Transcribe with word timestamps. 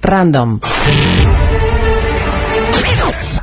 Random. 0.00 0.58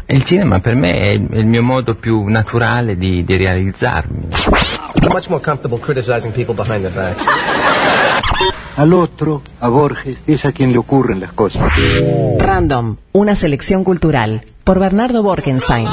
Il 0.07 0.23
cinema 0.23 0.59
per 0.59 0.75
me 0.75 0.93
è 0.93 1.09
il, 1.09 1.45
mio 1.45 1.63
modo 1.63 1.95
più 1.95 2.25
naturale 2.27 2.97
di, 2.97 3.23
di 3.23 3.37
realizzarmi. 3.37 4.27
Much 5.11 5.29
more 5.29 5.41
comfortable 5.41 5.79
criticizing 5.79 6.31
people 6.31 6.53
behind 6.53 6.81
their 6.81 6.93
backs. 6.93 7.23
Al 8.77 8.93
otro, 8.93 9.41
a 9.59 9.69
Borges, 9.69 10.17
es 10.25 10.45
a 10.45 10.51
quien 10.51 10.71
le 10.71 10.77
ocurren 10.77 11.19
las 11.19 11.33
cosas. 11.33 11.61
Random. 12.37 12.97
Una 13.13 13.35
selección 13.35 13.83
cultural. 13.83 14.43
Por 14.63 14.79
Bernardo 14.79 15.23
Borkenstein. 15.23 15.87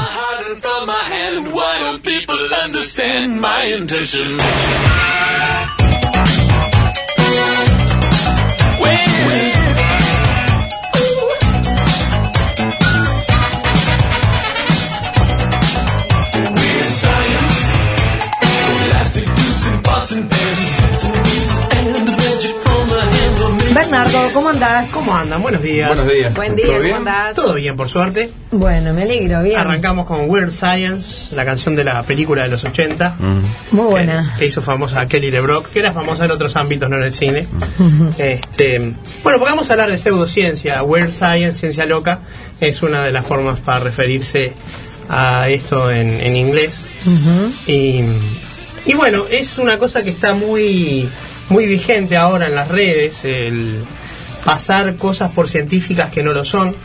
¿Cómo 24.33 24.49
andás? 24.49 24.89
¿Cómo 24.91 25.15
andan? 25.15 25.41
Buenos 25.41 25.61
días. 25.61 25.87
Buenos 25.87 26.11
días. 26.11 26.33
Buen 26.33 26.55
día, 26.55 26.65
¿Todo 26.65 26.73
¿cómo 26.75 26.83
bien? 26.85 26.95
andás? 26.97 27.35
Todo 27.35 27.53
bien, 27.53 27.75
por 27.75 27.89
suerte. 27.89 28.29
Bueno, 28.51 28.93
me 28.93 29.03
alegro, 29.03 29.41
bien. 29.43 29.59
Arrancamos 29.59 30.05
con 30.07 30.29
Weird 30.29 30.51
Science, 30.51 31.35
la 31.35 31.45
canción 31.45 31.75
de 31.75 31.83
la 31.83 32.03
película 32.03 32.43
de 32.43 32.49
los 32.49 32.63
80. 32.63 33.15
Muy 33.71 33.85
buena. 33.85 34.31
Que, 34.33 34.39
que 34.39 34.45
hizo 34.47 34.61
famosa 34.61 35.01
a 35.01 35.05
Kelly 35.07 35.31
LeBrock, 35.31 35.69
que 35.71 35.79
era 35.79 35.91
famosa 35.91 36.25
en 36.25 36.31
otros 36.31 36.55
ámbitos, 36.55 36.89
no 36.89 36.97
en 36.97 37.03
el 37.03 37.13
cine. 37.13 37.47
este, 38.17 38.79
bueno, 39.23 39.39
pues 39.39 39.51
vamos 39.51 39.69
a 39.69 39.73
hablar 39.73 39.89
de 39.89 39.97
pseudociencia. 39.97 40.81
Weird 40.83 41.11
Science, 41.11 41.59
ciencia 41.59 41.85
loca, 41.85 42.19
es 42.59 42.81
una 42.81 43.03
de 43.03 43.11
las 43.11 43.25
formas 43.25 43.59
para 43.59 43.79
referirse 43.79 44.53
a 45.09 45.49
esto 45.49 45.91
en, 45.91 46.09
en 46.09 46.35
inglés. 46.35 46.79
y, 47.67 48.01
y 48.85 48.93
bueno, 48.95 49.25
es 49.29 49.57
una 49.57 49.77
cosa 49.77 50.03
que 50.03 50.09
está 50.09 50.33
muy, 50.33 51.09
muy 51.49 51.65
vigente 51.67 52.17
ahora 52.17 52.47
en 52.47 52.55
las 52.55 52.67
redes, 52.67 53.23
el 53.25 53.79
pasar 54.45 54.95
cosas 54.95 55.31
por 55.31 55.49
científicas 55.49 56.09
que 56.11 56.23
no 56.23 56.33
lo 56.33 56.45
son. 56.45 56.75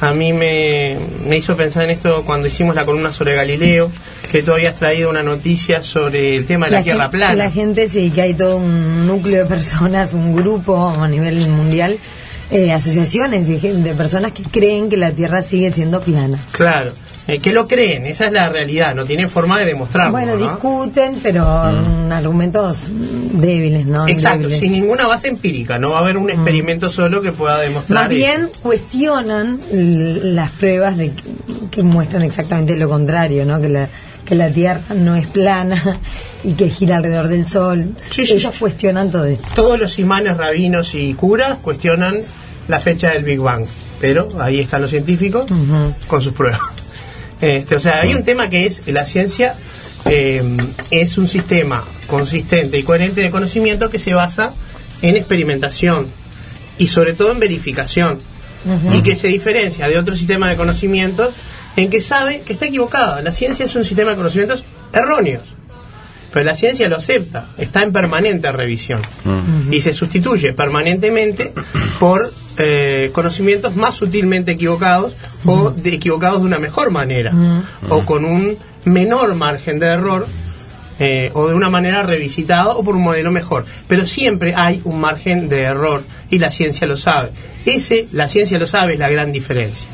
A 0.00 0.12
mí 0.12 0.32
me, 0.32 0.96
me 1.26 1.36
hizo 1.36 1.56
pensar 1.56 1.84
en 1.84 1.90
esto 1.90 2.22
cuando 2.24 2.46
hicimos 2.46 2.74
la 2.76 2.84
columna 2.84 3.12
sobre 3.12 3.34
Galileo, 3.34 3.90
que 4.30 4.42
tú 4.44 4.52
habías 4.52 4.76
traído 4.76 5.10
una 5.10 5.24
noticia 5.24 5.82
sobre 5.82 6.36
el 6.36 6.46
tema 6.46 6.66
de 6.66 6.72
la, 6.72 6.82
Tierra 6.82 7.10
plana. 7.10 7.34
La 7.34 7.50
gente 7.50 7.88
sí, 7.88 8.10
que 8.10 8.22
hay 8.22 8.34
todo 8.34 8.58
un 8.58 9.06
núcleo 9.08 9.42
de 9.42 9.46
personas, 9.48 10.14
un 10.14 10.36
grupo 10.36 10.88
a 10.88 11.08
nivel 11.08 11.48
mundial, 11.48 11.98
eh, 12.50 12.72
asociaciones 12.72 13.46
de 13.46 13.94
personas 13.94 14.32
que 14.32 14.44
creen 14.44 14.88
que 14.88 14.96
la 14.96 15.10
Tierra 15.10 15.42
sigue 15.42 15.72
siendo 15.72 16.00
plana. 16.00 16.38
Claro, 16.52 16.92
eh, 17.32 17.38
que 17.40 17.52
lo 17.52 17.68
creen, 17.68 18.06
esa 18.06 18.26
es 18.26 18.32
la 18.32 18.48
realidad, 18.48 18.94
no 18.94 19.04
tienen 19.04 19.28
forma 19.28 19.58
de 19.58 19.66
demostrarlo. 19.66 20.12
bueno, 20.12 20.36
¿no? 20.36 20.48
discuten, 20.50 21.20
pero 21.22 21.44
mm, 21.44 22.10
argumentos 22.10 22.90
mm, 22.90 23.38
débiles, 23.38 23.86
¿no? 23.86 24.08
Exacto, 24.08 24.48
Débiles. 24.48 24.60
sin 24.60 24.72
ninguna 24.72 25.06
base 25.06 25.28
empírica, 25.28 25.78
no 25.78 25.90
va 25.90 25.98
a 25.98 26.00
haber 26.00 26.16
un 26.16 26.30
experimento 26.30 26.88
solo 26.90 27.20
que 27.22 27.32
pueda 27.32 27.58
demostrar. 27.60 28.00
Más 28.00 28.08
bien 28.08 28.48
cuestionan 28.62 29.60
las 29.70 30.50
pruebas 30.52 30.96
de 30.96 31.12
que, 31.12 31.22
que 31.70 31.82
muestran 31.82 32.22
exactamente 32.22 32.76
lo 32.76 32.88
contrario, 32.88 33.44
¿no? 33.44 33.60
Que 33.60 33.68
la, 33.68 33.88
que 34.24 34.34
la 34.34 34.50
Tierra 34.50 34.94
no 34.94 35.16
es 35.16 35.26
plana 35.26 35.98
y 36.44 36.52
que 36.52 36.68
gira 36.68 36.98
alrededor 36.98 37.28
del 37.28 37.46
Sol. 37.46 37.94
Sí, 38.10 38.26
sí, 38.26 38.34
Ellos 38.34 38.52
sí. 38.54 38.60
cuestionan 38.60 39.10
todo 39.10 39.24
esto. 39.26 39.46
Todos 39.54 39.78
los 39.78 39.98
imanes, 39.98 40.36
rabinos 40.36 40.94
y 40.94 41.14
curas 41.14 41.58
cuestionan 41.58 42.16
la 42.68 42.78
fecha 42.78 43.10
del 43.10 43.24
Big 43.24 43.38
Bang, 43.40 43.64
pero 44.00 44.28
ahí 44.40 44.60
están 44.60 44.82
los 44.82 44.90
científicos 44.90 45.46
con 46.06 46.20
sus 46.20 46.34
pruebas. 46.34 46.60
Este, 47.40 47.76
o 47.76 47.80
sea, 47.80 48.00
hay 48.00 48.14
un 48.14 48.24
tema 48.24 48.50
que 48.50 48.66
es 48.66 48.82
la 48.86 49.06
ciencia 49.06 49.54
eh, 50.04 50.42
es 50.90 51.18
un 51.18 51.28
sistema 51.28 51.86
consistente 52.06 52.78
y 52.78 52.82
coherente 52.82 53.20
de 53.20 53.30
conocimiento 53.30 53.90
que 53.90 53.98
se 53.98 54.14
basa 54.14 54.54
en 55.02 55.16
experimentación 55.16 56.06
y 56.78 56.86
sobre 56.88 57.14
todo 57.14 57.32
en 57.32 57.40
verificación 57.40 58.18
y 58.92 59.02
que 59.02 59.16
se 59.16 59.28
diferencia 59.28 59.88
de 59.88 59.98
otro 59.98 60.14
sistema 60.16 60.48
de 60.48 60.56
conocimientos 60.56 61.34
en 61.76 61.90
que 61.90 62.00
sabe 62.00 62.40
que 62.40 62.52
está 62.52 62.66
equivocada. 62.66 63.22
La 63.22 63.32
ciencia 63.32 63.64
es 63.64 63.74
un 63.76 63.84
sistema 63.84 64.10
de 64.10 64.16
conocimientos 64.16 64.64
erróneos. 64.92 65.44
Pero 66.32 66.44
la 66.44 66.54
ciencia 66.54 66.88
lo 66.88 66.96
acepta, 66.96 67.48
está 67.56 67.82
en 67.82 67.92
permanente 67.92 68.52
revisión 68.52 69.00
y 69.70 69.80
se 69.80 69.94
sustituye 69.94 70.52
permanentemente 70.52 71.54
por 71.98 72.32
eh, 72.58 73.10
conocimientos 73.12 73.76
más 73.76 73.94
sutilmente 73.94 74.52
equivocados 74.52 75.14
o 75.44 75.70
de- 75.70 75.94
equivocados 75.94 76.40
de 76.40 76.46
una 76.46 76.58
mejor 76.58 76.90
manera 76.90 77.32
o 77.88 78.04
con 78.04 78.24
un 78.24 78.56
menor 78.84 79.34
margen 79.34 79.78
de 79.78 79.86
error 79.86 80.26
eh, 80.98 81.30
o 81.34 81.46
de 81.46 81.54
una 81.54 81.70
manera 81.70 82.02
revisitada 82.02 82.70
o 82.74 82.82
por 82.82 82.96
un 82.96 83.02
modelo 83.02 83.30
mejor. 83.30 83.64
Pero 83.86 84.04
siempre 84.06 84.54
hay 84.56 84.80
un 84.84 85.00
margen 85.00 85.48
de 85.48 85.62
error 85.62 86.02
y 86.30 86.38
la 86.40 86.50
ciencia 86.50 86.86
lo 86.88 86.96
sabe. 86.96 87.30
Ese, 87.64 88.08
la 88.12 88.26
ciencia 88.28 88.58
lo 88.58 88.66
sabe, 88.66 88.94
es 88.94 88.98
la 88.98 89.08
gran 89.08 89.30
diferencia. 89.30 89.86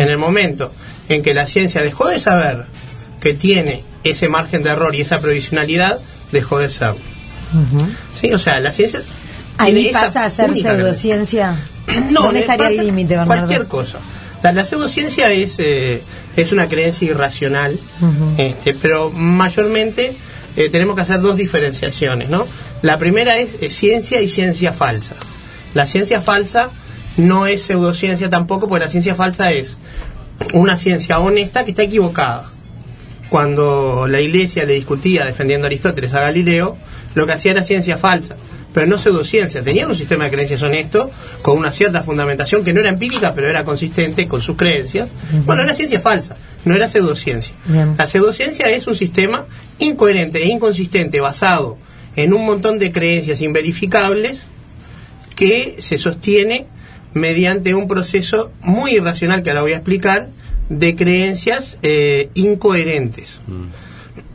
En 0.00 0.08
el 0.08 0.16
momento 0.16 0.72
en 1.08 1.22
que 1.22 1.34
la 1.34 1.46
ciencia 1.46 1.82
dejó 1.82 2.06
de 2.08 2.18
saber 2.20 2.66
que 3.20 3.34
tiene 3.34 3.82
ese 4.04 4.28
margen 4.28 4.62
de 4.62 4.70
error 4.70 4.94
y 4.94 5.00
esa 5.00 5.20
provisionalidad, 5.20 5.98
dejó 6.32 6.58
de 6.58 6.70
serlo. 6.70 7.00
Sí, 8.14 8.32
o 8.32 8.38
sea, 8.38 8.60
la 8.60 8.70
ciencia... 8.72 9.00
Ahí 9.58 9.72
pasa 9.92 10.24
a 10.24 10.30
ser 10.30 10.50
pseudociencia. 10.76 11.56
no, 12.10 12.22
¿Dónde 12.22 12.34
le 12.34 12.40
estaría 12.40 12.68
el 12.68 12.86
límite, 12.86 13.16
Bernardo? 13.16 13.46
Cualquier 13.46 13.66
cosa. 13.66 13.98
La, 14.42 14.52
la 14.52 14.64
pseudociencia 14.64 15.30
es, 15.32 15.56
eh, 15.58 16.00
es 16.36 16.52
una 16.52 16.68
creencia 16.68 17.08
irracional, 17.08 17.78
este, 18.36 18.74
pero 18.74 19.10
mayormente 19.10 20.16
eh, 20.56 20.68
tenemos 20.70 20.94
que 20.94 21.02
hacer 21.02 21.20
dos 21.20 21.36
diferenciaciones. 21.36 22.28
¿no? 22.28 22.46
La 22.82 22.98
primera 22.98 23.38
es 23.38 23.56
eh, 23.60 23.70
ciencia 23.70 24.20
y 24.20 24.28
ciencia 24.28 24.72
falsa. 24.72 25.16
La 25.74 25.86
ciencia 25.86 26.20
falsa 26.20 26.70
no 27.16 27.46
es 27.46 27.62
pseudociencia 27.62 28.30
tampoco, 28.30 28.68
porque 28.68 28.84
la 28.84 28.90
ciencia 28.90 29.14
falsa 29.14 29.50
es 29.50 29.76
una 30.54 30.76
ciencia 30.76 31.18
honesta 31.18 31.64
que 31.64 31.72
está 31.72 31.82
equivocada. 31.82 32.44
Cuando 33.28 34.06
la 34.08 34.20
iglesia 34.20 34.64
le 34.64 34.74
discutía 34.74 35.24
defendiendo 35.24 35.66
a 35.66 35.68
Aristóteles 35.68 36.14
a 36.14 36.20
Galileo, 36.20 36.76
lo 37.14 37.26
que 37.26 37.32
hacía 37.32 37.52
era 37.52 37.62
ciencia 37.62 37.98
falsa, 37.98 38.36
pero 38.78 38.86
no 38.86 38.96
pseudociencia. 38.96 39.60
Tenían 39.60 39.88
un 39.88 39.96
sistema 39.96 40.22
de 40.22 40.30
creencias 40.30 40.62
honesto, 40.62 41.10
con 41.42 41.58
una 41.58 41.72
cierta 41.72 42.04
fundamentación 42.04 42.62
que 42.62 42.72
no 42.72 42.78
era 42.78 42.90
empírica, 42.90 43.34
pero 43.34 43.48
era 43.48 43.64
consistente 43.64 44.28
con 44.28 44.40
sus 44.40 44.54
creencias. 44.54 45.08
Bueno, 45.44 45.64
era 45.64 45.74
ciencia 45.74 45.98
falsa, 45.98 46.36
no 46.64 46.76
era 46.76 46.86
pseudociencia. 46.86 47.56
Bien. 47.64 47.96
La 47.98 48.06
pseudociencia 48.06 48.70
es 48.70 48.86
un 48.86 48.94
sistema 48.94 49.46
incoherente 49.80 50.44
e 50.44 50.46
inconsistente 50.46 51.18
basado 51.18 51.76
en 52.14 52.32
un 52.32 52.46
montón 52.46 52.78
de 52.78 52.92
creencias 52.92 53.40
inverificables 53.40 54.46
que 55.34 55.78
se 55.80 55.98
sostiene 55.98 56.66
mediante 57.14 57.74
un 57.74 57.88
proceso 57.88 58.52
muy 58.60 58.92
irracional 58.92 59.42
que 59.42 59.50
ahora 59.50 59.62
voy 59.62 59.72
a 59.72 59.78
explicar 59.78 60.28
de 60.68 60.94
creencias 60.94 61.80
eh, 61.82 62.30
incoherentes. 62.34 63.40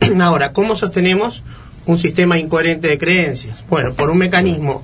Ahora, 0.20 0.52
¿cómo 0.52 0.76
sostenemos 0.76 1.42
un 1.86 1.98
sistema 1.98 2.38
incoherente 2.38 2.88
de 2.88 2.98
creencias? 2.98 3.64
Bueno, 3.68 3.92
por 3.94 4.10
un 4.10 4.18
mecanismo 4.18 4.82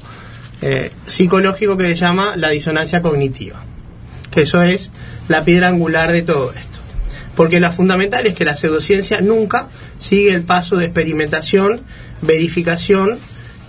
eh, 0.63 0.91
psicológico 1.07 1.77
que 1.77 1.85
se 1.85 1.95
llama 1.95 2.37
la 2.37 2.51
disonancia 2.51 3.03
cognitiva, 3.03 3.63
que 4.31 4.43
eso 4.43 4.63
es 4.63 4.91
la 5.29 5.45
piedra 5.45 5.69
angular 5.69 6.13
de 6.13 6.23
todo 6.23 6.53
esto. 6.53 6.79
Porque 7.35 7.61
lo 7.61 7.73
fundamental 7.73 8.27
es 8.27 8.35
que 8.35 8.45
la 8.45 8.57
pseudociencia 8.57 9.21
nunca 9.21 9.69
sigue 9.99 10.33
el 10.35 10.43
paso 10.43 10.77
de 10.77 10.87
experimentación, 10.87 11.81
verificación 12.21 13.19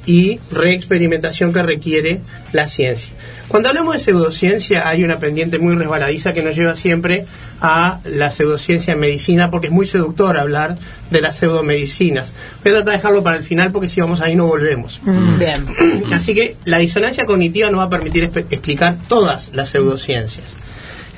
y 0.05 0.39
reexperimentación 0.51 1.53
que 1.53 1.61
requiere 1.61 2.21
la 2.53 2.67
ciencia. 2.67 3.13
Cuando 3.47 3.69
hablamos 3.69 3.95
de 3.95 3.99
pseudociencia 3.99 4.87
hay 4.87 5.03
una 5.03 5.19
pendiente 5.19 5.59
muy 5.59 5.75
resbaladiza 5.75 6.33
que 6.33 6.41
nos 6.41 6.55
lleva 6.55 6.75
siempre 6.75 7.25
a 7.59 7.99
la 8.05 8.31
pseudociencia 8.31 8.93
en 8.93 8.99
medicina 8.99 9.49
porque 9.51 9.67
es 9.67 9.73
muy 9.73 9.85
seductor 9.85 10.37
hablar 10.37 10.77
de 11.09 11.21
las 11.21 11.37
pseudomedicinas. 11.37 12.31
Voy 12.63 12.71
a 12.71 12.75
tratar 12.75 12.93
de 12.93 12.97
dejarlo 12.97 13.23
para 13.23 13.37
el 13.37 13.43
final 13.43 13.71
porque 13.71 13.89
si 13.89 14.01
vamos 14.01 14.21
ahí 14.21 14.35
no 14.35 14.47
volvemos. 14.47 15.01
Bien. 15.37 15.65
Así 16.11 16.33
que 16.33 16.55
la 16.65 16.77
disonancia 16.77 17.25
cognitiva 17.25 17.69
nos 17.69 17.81
va 17.81 17.85
a 17.85 17.89
permitir 17.89 18.23
explicar 18.23 18.97
todas 19.07 19.51
las 19.53 19.69
pseudociencias. 19.69 20.45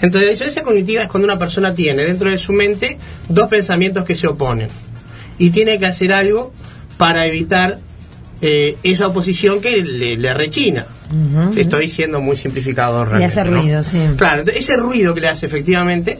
Entonces, 0.02 0.26
la 0.26 0.32
disonancia 0.32 0.64
cognitiva 0.64 1.04
es 1.04 1.08
cuando 1.08 1.26
una 1.26 1.40
persona 1.40 1.74
tiene 1.74 2.04
dentro 2.04 2.30
de 2.30 2.38
su 2.38 2.52
mente 2.52 2.98
dos 3.30 3.48
pensamientos 3.48 4.04
que 4.04 4.18
se 4.18 4.28
oponen 4.28 4.70
y 5.38 5.52
tiene 5.52 5.80
que 5.80 5.86
hacer 5.86 6.12
algo 6.12 6.52
para 6.98 7.26
evitar 7.26 7.80
eh, 8.46 8.78
esa 8.84 9.08
oposición 9.08 9.62
que 9.62 9.78
le, 9.82 10.18
le 10.18 10.34
rechina. 10.34 10.86
Estoy 11.56 11.90
siendo 11.90 12.20
muy 12.22 12.36
simplificado 12.36 13.02
Y 13.04 13.06
realmente. 13.06 13.26
hace 13.40 13.50
¿no? 13.50 13.62
ruido, 13.62 13.84
sí. 13.84 14.00
Claro, 14.18 14.40
entonces 14.42 14.64
ese 14.64 14.76
ruido 14.78 15.14
que 15.14 15.22
le 15.22 15.30
hace 15.30 15.46
efectivamente 15.46 16.20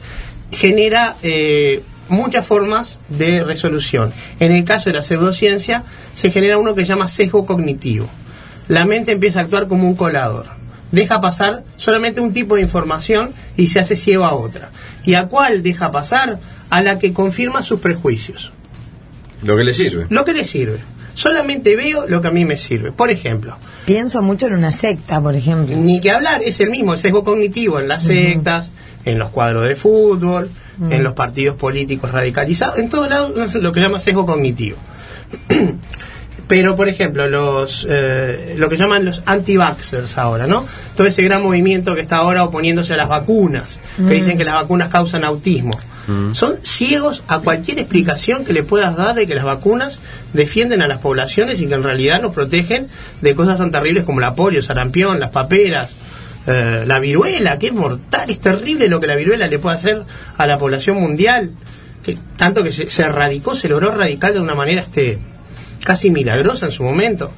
genera 0.50 1.16
eh, 1.22 1.82
muchas 2.08 2.46
formas 2.46 2.98
de 3.08 3.44
resolución. 3.44 4.12
En 4.40 4.52
el 4.52 4.64
caso 4.64 4.88
de 4.90 4.96
la 4.96 5.02
pseudociencia, 5.02 5.82
se 6.14 6.30
genera 6.30 6.56
uno 6.58 6.74
que 6.74 6.82
se 6.82 6.88
llama 6.88 7.08
sesgo 7.08 7.44
cognitivo. 7.44 8.08
La 8.68 8.84
mente 8.86 9.12
empieza 9.12 9.40
a 9.40 9.42
actuar 9.42 9.68
como 9.68 9.86
un 9.86 9.94
colador. 9.94 10.46
deja 10.92 11.20
pasar 11.20 11.64
solamente 11.76 12.20
un 12.20 12.32
tipo 12.32 12.54
de 12.54 12.62
información 12.62 13.32
y 13.56 13.66
se 13.66 13.80
hace 13.80 13.96
ciego 13.96 14.24
a 14.24 14.32
otra. 14.34 14.70
¿Y 15.04 15.14
a 15.14 15.26
cuál 15.26 15.62
deja 15.62 15.90
pasar? 15.90 16.38
A 16.70 16.82
la 16.82 16.98
que 16.98 17.12
confirma 17.12 17.62
sus 17.64 17.80
prejuicios. 17.80 18.52
Lo 19.42 19.56
que 19.56 19.64
le 19.64 19.74
sirve. 19.74 20.06
Lo 20.08 20.24
que 20.24 20.32
le 20.32 20.44
sirve. 20.44 20.78
Solamente 21.14 21.76
veo 21.76 22.06
lo 22.06 22.20
que 22.20 22.28
a 22.28 22.30
mí 22.30 22.44
me 22.44 22.56
sirve. 22.56 22.92
Por 22.92 23.10
ejemplo, 23.10 23.56
Pienso 23.86 24.20
mucho 24.22 24.46
en 24.48 24.54
una 24.54 24.72
secta, 24.72 25.20
por 25.20 25.34
ejemplo. 25.34 25.76
ni 25.76 26.00
que 26.00 26.10
hablar, 26.10 26.42
es 26.42 26.60
el 26.60 26.70
mismo 26.70 26.92
el 26.92 26.98
sesgo 26.98 27.24
cognitivo 27.24 27.78
en 27.80 27.88
las 27.88 28.04
sectas, 28.04 28.70
en 29.04 29.18
los 29.18 29.30
cuadros 29.30 29.66
de 29.68 29.76
fútbol, 29.76 30.50
en 30.90 31.04
los 31.04 31.12
partidos 31.12 31.56
políticos 31.56 32.10
radicalizados, 32.10 32.78
en 32.78 32.88
todos 32.88 33.08
lados 33.08 33.54
es 33.54 33.62
lo 33.62 33.72
que 33.72 33.80
se 33.80 33.86
llama 33.86 33.98
sesgo 34.00 34.26
cognitivo. 34.26 34.76
Pero, 36.46 36.76
por 36.76 36.88
ejemplo, 36.88 37.26
los 37.26 37.86
eh, 37.88 38.54
lo 38.58 38.68
que 38.68 38.76
llaman 38.76 39.04
los 39.04 39.22
anti-vaxxers 39.24 40.18
ahora, 40.18 40.46
¿no? 40.46 40.66
Todo 40.94 41.06
ese 41.06 41.22
gran 41.22 41.42
movimiento 41.42 41.94
que 41.94 42.02
está 42.02 42.16
ahora 42.16 42.44
oponiéndose 42.44 42.92
a 42.92 42.96
las 42.98 43.08
vacunas, 43.08 43.78
que 43.96 44.12
dicen 44.12 44.36
que 44.36 44.44
las 44.44 44.54
vacunas 44.54 44.88
causan 44.90 45.24
autismo. 45.24 45.78
Son 46.32 46.58
ciegos 46.62 47.24
a 47.28 47.40
cualquier 47.40 47.78
explicación 47.78 48.44
que 48.44 48.52
le 48.52 48.62
puedas 48.62 48.96
dar 48.96 49.14
de 49.14 49.26
que 49.26 49.34
las 49.34 49.44
vacunas 49.44 50.00
defienden 50.32 50.82
a 50.82 50.86
las 50.86 50.98
poblaciones 50.98 51.60
y 51.60 51.66
que 51.66 51.74
en 51.74 51.82
realidad 51.82 52.20
nos 52.20 52.34
protegen 52.34 52.88
de 53.22 53.34
cosas 53.34 53.58
tan 53.58 53.70
terribles 53.70 54.04
como 54.04 54.20
la 54.20 54.34
polio, 54.34 54.62
sarampión, 54.62 55.18
las 55.18 55.30
paperas, 55.30 55.94
eh, 56.46 56.84
la 56.86 56.98
viruela, 56.98 57.58
que 57.58 57.68
es 57.68 57.72
mortal, 57.72 58.28
es 58.28 58.38
terrible 58.38 58.88
lo 58.88 59.00
que 59.00 59.06
la 59.06 59.16
viruela 59.16 59.46
le 59.46 59.58
puede 59.58 59.76
hacer 59.76 60.02
a 60.36 60.46
la 60.46 60.58
población 60.58 60.98
mundial. 60.98 61.52
Que, 62.04 62.18
tanto 62.36 62.62
que 62.62 62.70
se, 62.70 62.90
se 62.90 63.02
erradicó, 63.02 63.54
se 63.54 63.68
logró 63.68 63.90
erradicar 63.90 64.34
de 64.34 64.40
una 64.40 64.54
manera 64.54 64.82
este 64.82 65.18
casi 65.84 66.10
milagrosa 66.10 66.66
en 66.66 66.72
su 66.72 66.82
momento. 66.82 67.32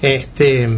Este, 0.00 0.68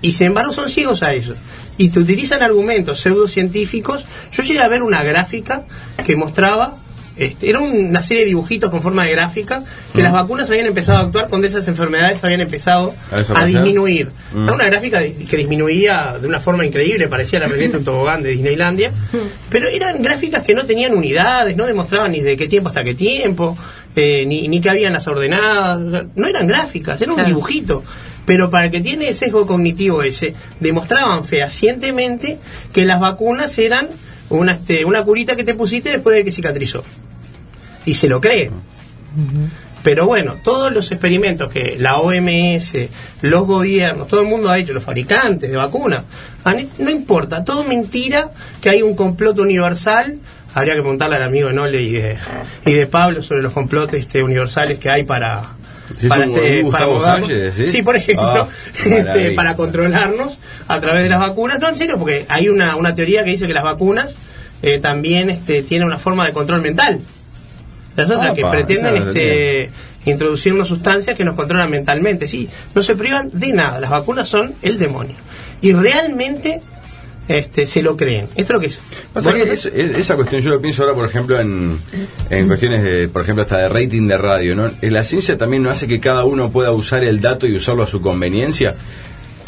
y 0.00 0.12
sin 0.12 0.28
embargo 0.28 0.52
son 0.52 0.68
ciegos 0.68 1.02
a 1.02 1.12
eso. 1.14 1.34
Y 1.82 1.88
te 1.88 1.98
utilizan 1.98 2.42
argumentos 2.42 3.00
pseudocientíficos. 3.00 4.04
Yo 4.32 4.42
llegué 4.44 4.60
a 4.60 4.68
ver 4.68 4.82
una 4.84 5.02
gráfica 5.02 5.64
que 6.06 6.14
mostraba, 6.14 6.76
este, 7.16 7.50
era 7.50 7.58
una 7.58 8.00
serie 8.02 8.22
de 8.22 8.28
dibujitos 8.28 8.70
con 8.70 8.80
forma 8.80 9.04
de 9.04 9.10
gráfica, 9.10 9.64
que 9.92 10.00
las 10.00 10.12
vacunas 10.12 10.48
habían 10.48 10.66
empezado 10.66 10.98
a 10.98 11.02
actuar 11.02 11.28
cuando 11.28 11.48
esas 11.48 11.66
enfermedades 11.66 12.22
habían 12.22 12.40
empezado 12.40 12.94
¿A 13.34 13.44
disminuir. 13.44 14.10
Mm. 14.32 14.44
Era 14.44 14.52
una 14.54 14.66
gráfica 14.66 15.00
que 15.02 15.36
disminuía 15.36 16.16
de 16.22 16.28
una 16.28 16.38
forma 16.38 16.64
increíble, 16.64 17.08
parecía 17.08 17.40
la 17.40 17.48
pendiente 17.48 17.78
un 17.78 17.84
tobogán 17.90 18.22
de 18.22 18.30
Disneylandia, 18.30 18.92
pero 19.50 19.68
eran 19.68 20.00
gráficas 20.02 20.42
que 20.42 20.54
no 20.54 20.64
tenían 20.64 20.94
unidades, 20.94 21.56
no 21.56 21.66
demostraban 21.66 22.12
ni 22.12 22.20
de 22.20 22.36
qué 22.36 22.46
tiempo 22.46 22.68
hasta 22.68 22.84
qué 22.84 22.94
tiempo, 22.94 23.58
eh, 23.96 24.24
ni, 24.24 24.46
ni 24.46 24.60
qué 24.60 24.70
habían 24.70 24.92
las 24.92 25.06
ordenadas, 25.08 25.80
o 25.80 25.90
sea, 25.90 26.04
no 26.14 26.28
eran 26.28 26.46
gráficas, 26.46 27.02
era 27.02 27.10
un 27.10 27.16
Claro. 27.16 27.28
dibujito. 27.28 27.82
Pero 28.24 28.50
para 28.50 28.66
el 28.66 28.70
que 28.70 28.80
tiene 28.80 29.08
el 29.08 29.14
sesgo 29.14 29.46
cognitivo 29.46 30.02
ese, 30.02 30.34
demostraban 30.60 31.24
fehacientemente 31.24 32.38
que 32.72 32.84
las 32.84 33.00
vacunas 33.00 33.58
eran 33.58 33.88
una, 34.30 34.52
este, 34.52 34.84
una 34.84 35.02
curita 35.02 35.36
que 35.36 35.44
te 35.44 35.54
pusiste 35.54 35.90
después 35.90 36.16
de 36.16 36.24
que 36.24 36.32
cicatrizó. 36.32 36.84
Y 37.84 37.94
se 37.94 38.08
lo 38.08 38.20
creen. 38.20 38.52
Pero 39.82 40.06
bueno, 40.06 40.36
todos 40.42 40.72
los 40.72 40.90
experimentos 40.92 41.50
que 41.50 41.76
la 41.78 41.96
OMS, 41.98 42.74
los 43.22 43.46
gobiernos, 43.46 44.06
todo 44.06 44.20
el 44.20 44.28
mundo 44.28 44.48
ha 44.48 44.58
hecho, 44.58 44.72
los 44.72 44.84
fabricantes 44.84 45.50
de 45.50 45.56
vacunas, 45.56 46.04
han 46.44 46.68
no 46.78 46.90
importa, 46.90 47.44
todo 47.44 47.64
mentira, 47.64 48.30
que 48.60 48.70
hay 48.70 48.82
un 48.82 48.94
complot 48.94 49.40
universal. 49.40 50.18
Habría 50.54 50.74
que 50.74 50.82
preguntarle 50.82 51.16
al 51.16 51.22
amigo 51.22 51.48
de 51.48 51.54
Nole 51.54 51.82
y 51.82 51.92
de, 51.92 52.16
y 52.66 52.72
de 52.72 52.86
Pablo 52.86 53.22
sobre 53.22 53.42
los 53.42 53.52
complotes 53.52 54.00
este, 54.00 54.22
universales 54.22 54.78
que 54.78 54.88
hay 54.88 55.02
para, 55.02 55.42
Sí, 55.96 56.08
para, 56.08 56.24
es 56.24 56.30
un- 56.30 56.36
este, 56.36 56.62
un 56.64 56.70
para. 56.70 57.00
Sánchez, 57.00 57.54
¿sí? 57.56 57.68
Sí, 57.68 57.82
por 57.82 57.96
ejemplo, 57.96 58.24
Ah, 58.26 58.48
este, 58.84 59.32
para 59.32 59.54
controlarnos 59.54 60.38
a 60.68 60.80
través 60.80 61.02
de 61.02 61.08
las 61.08 61.20
vacunas. 61.20 61.58
No, 61.60 61.68
en 61.68 61.76
serio, 61.76 61.98
porque 61.98 62.26
hay 62.28 62.48
una, 62.48 62.76
una 62.76 62.94
teoría 62.94 63.24
que 63.24 63.30
dice 63.30 63.46
que 63.46 63.54
las 63.54 63.64
vacunas 63.64 64.16
eh, 64.62 64.78
también 64.78 65.30
este, 65.30 65.62
tienen 65.62 65.86
una 65.86 65.98
forma 65.98 66.24
de 66.26 66.32
control 66.32 66.62
mental. 66.62 67.00
Las 67.96 68.10
otras 68.10 68.32
que 68.34 68.44
pretenden 68.46 68.96
este, 68.96 69.70
introducirnos 70.06 70.68
sustancias 70.68 71.16
que 71.16 71.24
nos 71.24 71.34
controlan 71.34 71.70
mentalmente. 71.70 72.26
Sí, 72.26 72.48
no 72.74 72.82
se 72.82 72.96
privan 72.96 73.28
de 73.32 73.52
nada. 73.52 73.80
Las 73.80 73.90
vacunas 73.90 74.28
son 74.28 74.54
el 74.62 74.78
demonio. 74.78 75.14
Y 75.60 75.72
realmente 75.74 76.60
este, 77.28 77.66
se 77.66 77.82
lo 77.82 77.96
creen. 77.96 78.26
Esto 78.34 78.40
es 78.42 78.50
lo 78.50 78.60
que 78.60 78.66
es. 78.66 78.80
Pasa 79.12 79.30
Bueno, 79.30 79.44
que 79.44 79.52
es- 79.52 79.66
es- 79.66 79.90
esa 79.98 80.16
cuestión 80.16 80.40
yo 80.42 80.50
lo 80.50 80.60
pienso 80.60 80.82
ahora, 80.82 80.94
por 80.94 81.06
ejemplo, 81.08 81.38
en, 81.40 81.78
en 82.30 82.46
cuestiones 82.48 82.82
de, 82.82 83.08
por 83.08 83.22
ejemplo, 83.22 83.42
hasta 83.42 83.58
de 83.58 83.68
rating 83.68 84.06
de 84.08 84.16
radio, 84.18 84.54
¿no? 84.56 84.70
La 84.82 85.04
ciencia 85.04 85.36
también 85.36 85.62
no 85.62 85.70
hace 85.70 85.86
que 85.86 86.00
cada 86.00 86.24
uno 86.24 86.50
pueda 86.50 86.72
usar 86.72 87.04
el 87.04 87.20
dato 87.20 87.46
y 87.46 87.54
usarlo 87.54 87.82
a 87.82 87.86
su 87.86 88.00
conveniencia. 88.00 88.74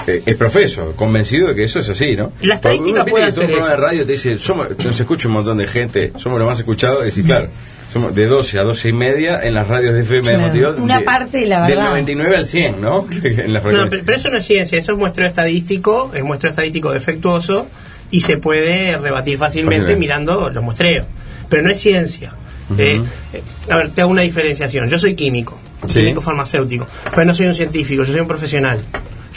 Eh, 0.07 0.23
es 0.27 0.35
profeso, 0.37 0.93
convencido 0.97 1.49
de 1.49 1.55
que 1.55 1.63
eso 1.63 1.79
es 1.79 1.89
así, 1.89 2.15
¿no? 2.17 2.33
La 2.43 2.57
estadística 2.57 3.01
Porque 3.01 3.01
uno 3.03 3.11
puede 3.11 3.27
viste 3.27 3.41
que 3.41 3.47
todo 3.47 3.55
hacer 3.55 3.55
un 3.55 3.59
programa 3.59 3.75
eso. 3.75 3.81
de 3.81 3.87
radio 3.89 4.07
te 4.07 4.13
dice, 4.13 4.39
somos, 4.39 4.67
nos 4.85 5.01
escucha 5.01 5.29
un 5.29 5.35
montón 5.35 5.57
de 5.59 5.67
gente, 5.67 6.13
somos 6.19 6.39
los 6.39 6.47
más 6.47 6.59
escuchados, 6.59 6.99
es 7.01 7.07
decir, 7.07 7.25
claro, 7.25 7.49
somos 7.95 8.15
de 8.15 8.27
12 8.27 8.59
a 8.59 8.63
12 8.65 8.89
y 8.89 8.93
media 8.93 9.41
en 9.43 9.55
las 9.55 9.67
radios 9.69 9.95
de 9.95 10.03
FM 10.03 10.51
de 10.51 10.67
una 10.83 10.99
de- 10.99 11.05
parte 11.05 11.39
de 11.39 11.47
la 11.47 11.63
Del 11.67 11.77
verdad. 11.77 11.91
99 11.91 12.37
al 12.37 12.47
100, 12.47 12.81
¿no? 12.81 13.07
en 13.23 13.53
la 13.53 13.61
No, 13.61 13.89
pero, 13.89 14.03
pero 14.05 14.17
eso 14.17 14.29
no 14.31 14.39
es 14.39 14.45
ciencia, 14.47 14.77
eso 14.79 14.93
es 14.93 14.99
muestreo 14.99 15.27
estadístico, 15.29 16.11
es 16.15 16.23
muestreo 16.25 16.51
estadístico 16.51 16.93
defectuoso 16.93 17.67
y 18.11 18.21
se 18.21 18.37
puede 18.37 18.99
rebatir 18.99 19.39
fácilmente 19.39 19.77
Fácilmente. 19.87 19.97
mirando 20.01 20.51
los 20.51 20.63
muestreos. 20.63 21.07
Pero 21.49 21.63
no 21.63 21.71
es 21.71 21.79
ciencia. 21.81 22.33
Eh, 22.79 23.01
eh, 23.33 23.43
a 23.71 23.77
ver, 23.77 23.91
te 23.91 24.01
hago 24.01 24.11
una 24.11 24.23
diferenciación. 24.23 24.89
Yo 24.91 24.99
soy 24.99 25.15
químico, 25.15 25.59
Sí. 25.87 26.01
químico 26.01 26.21
farmacéutico, 26.21 26.87
pero 27.15 27.25
no 27.27 27.35
soy 27.35 27.47
un 27.47 27.55
científico, 27.55 28.03
yo 28.05 28.11
soy 28.13 28.21
un 28.21 28.29
profesional. 28.29 28.81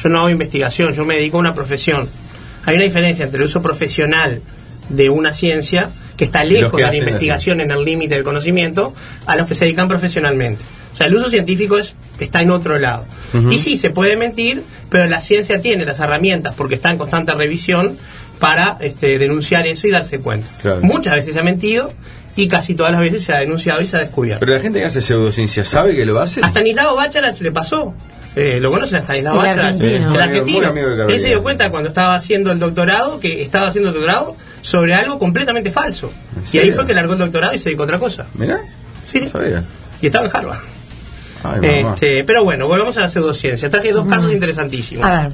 Yo 0.02 0.10
no 0.10 0.20
hago 0.20 0.30
investigación, 0.30 0.94
yo 0.94 1.06
me 1.06 1.16
dedico 1.16 1.38
a 1.38 1.42
una 1.42 1.54
profesión. 1.54 2.08
Hay 2.66 2.76
una 2.76 2.86
diferencia 2.86 3.24
entre 3.26 3.38
el 3.40 3.46
uso 3.46 3.62
profesional 3.62 4.42
de 4.90 5.10
una 5.10 5.34
ciencia 5.34 5.92
que 6.16 6.24
está 6.26 6.44
lejos 6.44 6.72
que 6.72 6.78
de 6.78 6.84
la 6.84 6.90
así. 6.90 6.98
investigación 6.98 7.62
en 7.62 7.72
el 7.72 7.84
límite 7.84 8.16
del 8.16 8.24
conocimiento 8.24 8.94
a 9.26 9.36
los 9.36 9.48
que 9.48 9.56
se 9.56 9.66
dedican 9.66 9.88
profesionalmente. 9.88 10.64
O 10.94 10.96
sea, 10.96 11.08
el 11.08 11.16
uso 11.16 11.30
científico 11.30 11.78
es, 11.78 11.94
está 12.20 12.42
en 12.42 12.50
otro 12.50 12.80
lado. 12.80 13.06
Y 13.52 13.60
sí, 13.60 13.78
se 13.78 13.92
puede 13.92 14.16
mentir, 14.16 14.64
pero 14.90 15.06
la 15.06 15.22
ciencia 15.22 15.62
tiene 15.62 15.86
las 15.86 16.00
herramientas, 16.00 16.56
porque 16.58 16.76
está 16.76 16.90
en 16.90 16.98
constante 16.98 17.34
revisión, 17.34 17.98
para 18.40 18.78
este, 18.80 19.18
denunciar 19.20 19.68
eso 19.68 19.88
y 19.88 19.92
darse 19.92 20.20
cuenta. 20.20 20.48
Claro. 20.62 20.82
Muchas 20.82 21.14
veces 21.16 21.34
se 21.34 21.40
ha 21.40 21.44
mentido 21.44 21.92
y 22.36 22.48
casi 22.48 22.76
todas 22.76 22.92
las 22.92 23.02
veces 23.02 23.24
se 23.24 23.34
ha 23.34 23.40
denunciado 23.40 23.82
y 23.82 23.88
se 23.88 23.98
ha 23.98 24.00
descubierto. 24.00 24.40
Pero 24.40 24.54
la 24.54 24.60
gente 24.60 24.80
que 24.80 24.86
hace 24.86 25.02
pseudociencia 25.02 25.66
sabe 25.66 25.96
que 25.96 26.06
lo 26.06 26.20
hace. 26.20 26.42
A 26.44 26.48
Stanislao 26.50 26.96
Bacharach 26.96 27.40
le 27.42 27.52
pasó. 27.52 27.94
Eh, 28.36 28.60
¿Lo 28.60 28.70
conocen 28.70 28.98
a 28.98 29.02
Stanislao 29.02 29.34
El 29.34 29.40
Bacharach? 29.40 29.66
argentino. 29.74 30.14
El 30.16 30.22
argentino. 30.22 30.74
Él 31.10 31.20
se 31.20 31.28
dio 31.28 31.42
cuenta 31.42 31.72
cuando 31.72 31.90
estaba 31.90 32.16
haciendo 32.16 32.52
el 32.52 32.60
doctorado 32.60 33.20
que 33.20 33.42
estaba 33.42 33.68
haciendo 33.68 33.90
el 33.90 33.96
doctorado 33.96 34.36
sobre 34.62 34.94
algo 34.94 35.18
completamente 35.20 35.72
falso. 35.72 36.12
¿En 36.36 36.44
Y 36.52 36.58
ahí 36.60 36.72
fue 36.72 36.86
que 36.86 36.94
largó 36.94 37.14
el 37.14 37.20
doctorado 37.20 37.54
y 37.54 37.60
se 37.60 37.66
dedicó 37.70 37.84
a 37.84 37.86
otra 37.86 38.00
cosa. 38.00 38.26
Mirá, 38.36 38.62
Sí, 39.06 39.28
sabía. 39.30 39.64
y 40.02 40.08
estaba 40.08 40.26
en 40.28 40.36
Harvard. 40.36 40.60
Ay. 41.44 41.60
Este, 41.64 42.24
pero 42.24 42.44
bueno, 42.44 42.68
volvamos 42.68 42.98
a 42.98 43.02
la 43.02 43.10
pseudociencia. 43.10 43.70
Traje 43.70 43.92
dos 43.94 44.06
casos 44.08 44.32
interesantísimos. 44.32 45.06
A 45.06 45.24
ver. 45.24 45.34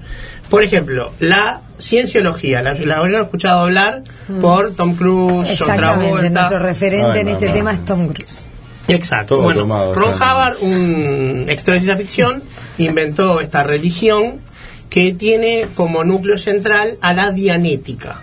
Por 0.49 0.61
ejemplo, 0.61 1.13
la 1.19 1.61
cienciología. 1.79 2.61
La, 2.61 2.73
la 2.73 2.97
habrán 2.97 3.21
escuchado 3.21 3.61
hablar 3.61 4.03
por 4.41 4.73
Tom 4.75 4.95
Cruise, 4.95 5.49
Exactamente, 5.49 6.05
Travolta. 6.05 6.29
nuestro 6.29 6.59
referente 6.59 7.11
Ay, 7.13 7.19
en 7.21 7.27
este 7.29 7.49
tema 7.49 7.71
es 7.71 7.85
Tom 7.85 8.07
Cruise. 8.09 8.47
Exacto. 8.89 9.35
Todo 9.35 9.43
bueno, 9.45 9.61
tomado, 9.61 9.95
Ron 9.95 10.17
claro. 10.17 10.35
Hubbard, 10.35 10.55
un 10.61 11.45
extra 11.47 11.75
de 11.75 11.79
ciencia 11.79 11.97
ficción, 11.97 12.43
inventó 12.77 13.39
esta 13.39 13.63
religión 13.63 14.41
que 14.89 15.13
tiene 15.13 15.67
como 15.73 16.03
núcleo 16.03 16.37
central 16.37 16.97
a 17.01 17.13
la 17.13 17.31
dianética, 17.31 18.21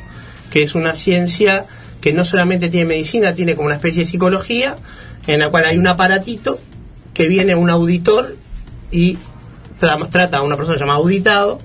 que 0.51 0.63
es 0.63 0.75
una 0.75 0.95
ciencia 0.95 1.65
que 2.01 2.13
no 2.13 2.25
solamente 2.25 2.69
tiene 2.69 2.87
medicina, 2.87 3.35
tiene 3.35 3.55
como 3.55 3.67
una 3.67 3.77
especie 3.77 4.05
de 4.05 4.11
psicología, 4.11 4.77
en 5.27 5.41
la 5.41 5.49
cual 5.51 5.65
hay 5.67 5.79
un 5.79 5.87
aparatito 5.87 6.59
que 7.15 7.29
viene 7.29 7.55
un 7.55 7.71
auditor 7.71 8.37
y 8.91 9.19
tra- 9.79 10.09
trata 10.11 10.39
a 10.39 10.43
una 10.43 10.57
persona 10.57 10.79
llamada 10.79 10.99
auditado, 10.99 11.59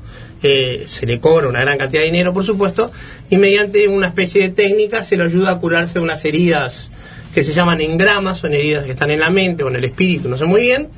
eh, 0.43 0.83
se 0.87 1.05
le 1.05 1.19
cobra 1.19 1.47
una 1.47 1.61
gran 1.61 1.77
cantidad 1.77 2.01
de 2.01 2.07
dinero, 2.07 2.33
por 2.33 2.43
supuesto, 2.43 2.91
y 3.29 3.37
mediante 3.37 3.87
una 3.87 4.07
especie 4.07 4.41
de 4.41 4.49
técnica 4.49 5.01
se 5.03 5.15
lo 5.17 5.23
ayuda 5.23 5.51
a 5.51 5.59
curarse 5.59 5.95
de 5.95 6.01
unas 6.01 6.23
heridas 6.25 6.91
que 7.33 7.43
se 7.43 7.53
llaman 7.53 7.81
engramas, 7.81 8.37
son 8.39 8.53
heridas 8.53 8.85
que 8.85 8.91
están 8.91 9.11
en 9.11 9.19
la 9.21 9.29
mente 9.29 9.63
o 9.63 9.69
en 9.69 9.75
el 9.77 9.83
espíritu, 9.85 10.29
no 10.29 10.37
sé 10.37 10.45
muy 10.45 10.61
bien, 10.61 10.89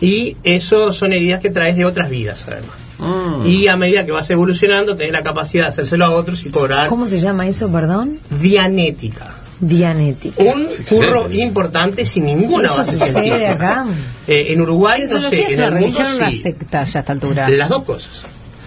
y 0.00 0.36
eso 0.44 0.92
son 0.92 1.12
heridas 1.12 1.40
que 1.40 1.50
traes 1.50 1.76
de 1.76 1.84
otras 1.84 2.10
vidas, 2.10 2.44
además. 2.48 2.76
Mm. 3.00 3.46
Y 3.46 3.66
a 3.68 3.76
medida 3.76 4.04
que 4.04 4.12
vas 4.12 4.28
evolucionando, 4.30 4.94
tenés 4.96 5.12
la 5.12 5.22
capacidad 5.22 5.64
de 5.64 5.68
hacérselo 5.70 6.04
a 6.04 6.10
otros 6.10 6.44
y 6.44 6.50
cobrar 6.50 6.88
¿Cómo 6.88 7.06
se 7.06 7.18
llama 7.18 7.46
eso, 7.48 7.70
perdón? 7.70 8.18
dianética. 8.30 9.34
Dianética. 9.58 10.42
Un 10.42 10.62
excelente. 10.66 10.84
curro 10.84 11.30
importante 11.30 12.06
sin 12.06 12.24
ninguna 12.26 12.66
¿Eso 12.66 12.78
base 12.78 12.92
sucede 12.92 13.10
científica. 13.10 13.52
acá? 13.52 13.86
Eh, 14.26 14.46
en 14.52 14.60
Uruguay, 14.62 15.02
no 15.02 15.08
¿Cienciología 15.08 15.38
sé, 15.40 15.46
es 15.46 15.52
en 15.52 15.58
una 15.58 15.66
el 15.66 15.72
mundo 15.72 15.86
religión 15.98 16.12
o 16.12 16.16
una 16.16 16.30
sí. 16.30 16.38
secta 16.40 16.84
ya 16.84 16.98
a 16.98 17.00
esta 17.00 17.12
altura? 17.12 17.48
Las 17.50 17.68
dos 17.68 17.84
cosas. 17.84 18.10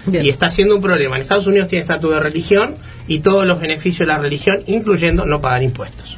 Bien. 0.05 0.25
Y 0.25 0.29
está 0.29 0.51
siendo 0.51 0.75
un 0.75 0.81
problema. 0.81 1.15
En 1.15 1.21
Estados 1.21 1.47
Unidos 1.47 1.67
tiene 1.69 1.81
estatus 1.81 2.11
de 2.11 2.19
religión 2.19 2.75
y 3.07 3.19
todos 3.19 3.47
los 3.47 3.59
beneficios 3.59 3.99
de 3.99 4.13
la 4.13 4.17
religión, 4.19 4.59
incluyendo 4.67 5.25
no 5.25 5.39
pagar 5.41 5.63
impuestos. 5.63 6.17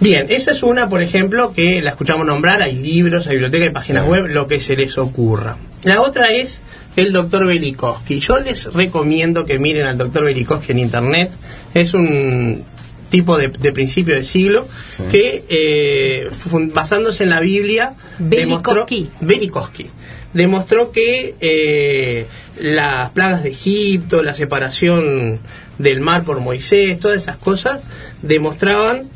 Bien, 0.00 0.26
esa 0.28 0.52
es 0.52 0.62
una, 0.62 0.88
por 0.88 1.02
ejemplo, 1.02 1.52
que 1.52 1.82
la 1.82 1.90
escuchamos 1.90 2.26
nombrar. 2.26 2.62
Hay 2.62 2.74
libros, 2.76 3.26
hay 3.26 3.34
bibliotecas, 3.34 3.68
hay 3.68 3.74
páginas 3.74 4.06
web, 4.06 4.26
lo 4.28 4.46
que 4.46 4.60
se 4.60 4.76
les 4.76 4.96
ocurra. 4.98 5.56
La 5.84 6.02
otra 6.02 6.32
es 6.32 6.60
el 6.96 7.12
doctor 7.12 7.46
Belikoski. 7.46 8.20
Yo 8.20 8.40
les 8.40 8.72
recomiendo 8.72 9.44
que 9.44 9.58
miren 9.58 9.86
al 9.86 9.98
doctor 9.98 10.24
Belikoski 10.24 10.72
en 10.72 10.78
internet. 10.80 11.30
Es 11.74 11.94
un 11.94 12.64
tipo 13.10 13.38
de, 13.38 13.48
de 13.48 13.72
principio 13.72 14.14
de 14.14 14.24
siglo 14.24 14.66
Sí. 14.90 15.02
que, 15.10 15.44
eh, 15.48 16.30
basándose 16.74 17.24
en 17.24 17.30
la 17.30 17.40
Biblia, 17.40 17.94
demostró, 18.18 18.86
Belikoski. 18.86 19.10
Belikoski, 19.20 19.86
demostró 20.34 20.90
que 20.92 21.34
eh, 21.40 22.26
las 22.60 23.10
plagas 23.10 23.42
de 23.44 23.50
Egipto, 23.50 24.22
la 24.22 24.34
separación 24.34 25.38
del 25.78 26.00
mar 26.00 26.24
por 26.24 26.40
Moisés, 26.40 26.98
todas 26.98 27.16
esas 27.16 27.36
cosas 27.36 27.80
demostraban 28.20 29.08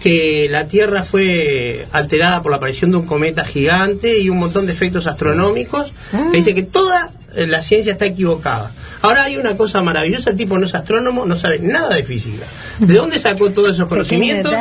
que 0.00 0.48
la 0.50 0.68
Tierra 0.68 1.02
fue 1.02 1.86
alterada 1.92 2.42
por 2.42 2.50
la 2.52 2.58
aparición 2.58 2.90
de 2.90 2.98
un 2.98 3.06
cometa 3.06 3.44
gigante 3.44 4.18
y 4.18 4.28
un 4.28 4.38
montón 4.38 4.66
de 4.66 4.72
efectos 4.72 5.06
astronómicos 5.06 5.92
que 6.10 6.36
dice 6.36 6.54
que 6.54 6.62
toda 6.62 7.10
eh, 7.34 7.46
la 7.46 7.62
ciencia 7.62 7.92
está 7.92 8.06
equivocada. 8.06 8.72
Ahora 9.02 9.24
hay 9.24 9.36
una 9.36 9.56
cosa 9.56 9.82
maravillosa, 9.82 10.30
el 10.30 10.36
tipo 10.36 10.58
no 10.58 10.64
es 10.64 10.74
astrónomo, 10.74 11.26
no 11.26 11.36
sabe 11.36 11.58
nada 11.58 11.94
de 11.94 12.02
física. 12.02 12.44
¿De 12.78 12.94
dónde 12.94 13.18
sacó 13.18 13.50
todos 13.50 13.74
esos 13.74 13.88
conocimientos? 13.88 14.52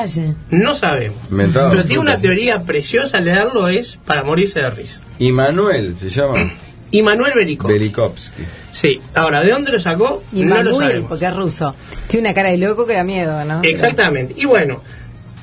No 0.50 0.74
sabemos. 0.76 1.18
Pero 1.30 1.84
tiene 1.86 2.00
una 2.00 2.18
teoría 2.18 2.62
preciosa, 2.64 3.20
leerlo 3.20 3.70
es 3.70 3.98
para 4.06 4.24
morirse 4.24 4.62
de 4.62 4.70
risa. 4.70 5.00
Y 5.20 5.32
Manuel 5.32 5.96
se 6.00 6.10
llama 6.10 6.54
Y 6.92 7.02
Manuel 7.02 7.34
Belikovsky. 7.36 7.74
Belikovsky. 7.74 8.44
Sí, 8.72 9.00
ahora, 9.14 9.42
¿de 9.42 9.52
dónde 9.52 9.72
lo 9.72 9.80
sacó? 9.80 10.22
Y 10.34 10.44
no 10.44 10.62
lo 10.62 10.78
sabemos. 10.78 11.08
porque 11.10 11.26
es 11.26 11.36
ruso. 11.36 11.74
Tiene 12.08 12.28
una 12.28 12.36
cara 12.36 12.50
de 12.50 12.58
loco 12.58 12.86
que 12.86 12.94
da 12.94 13.04
miedo, 13.04 13.44
¿no? 13.46 13.62
Exactamente. 13.64 14.34
Y 14.38 14.46
bueno, 14.46 14.82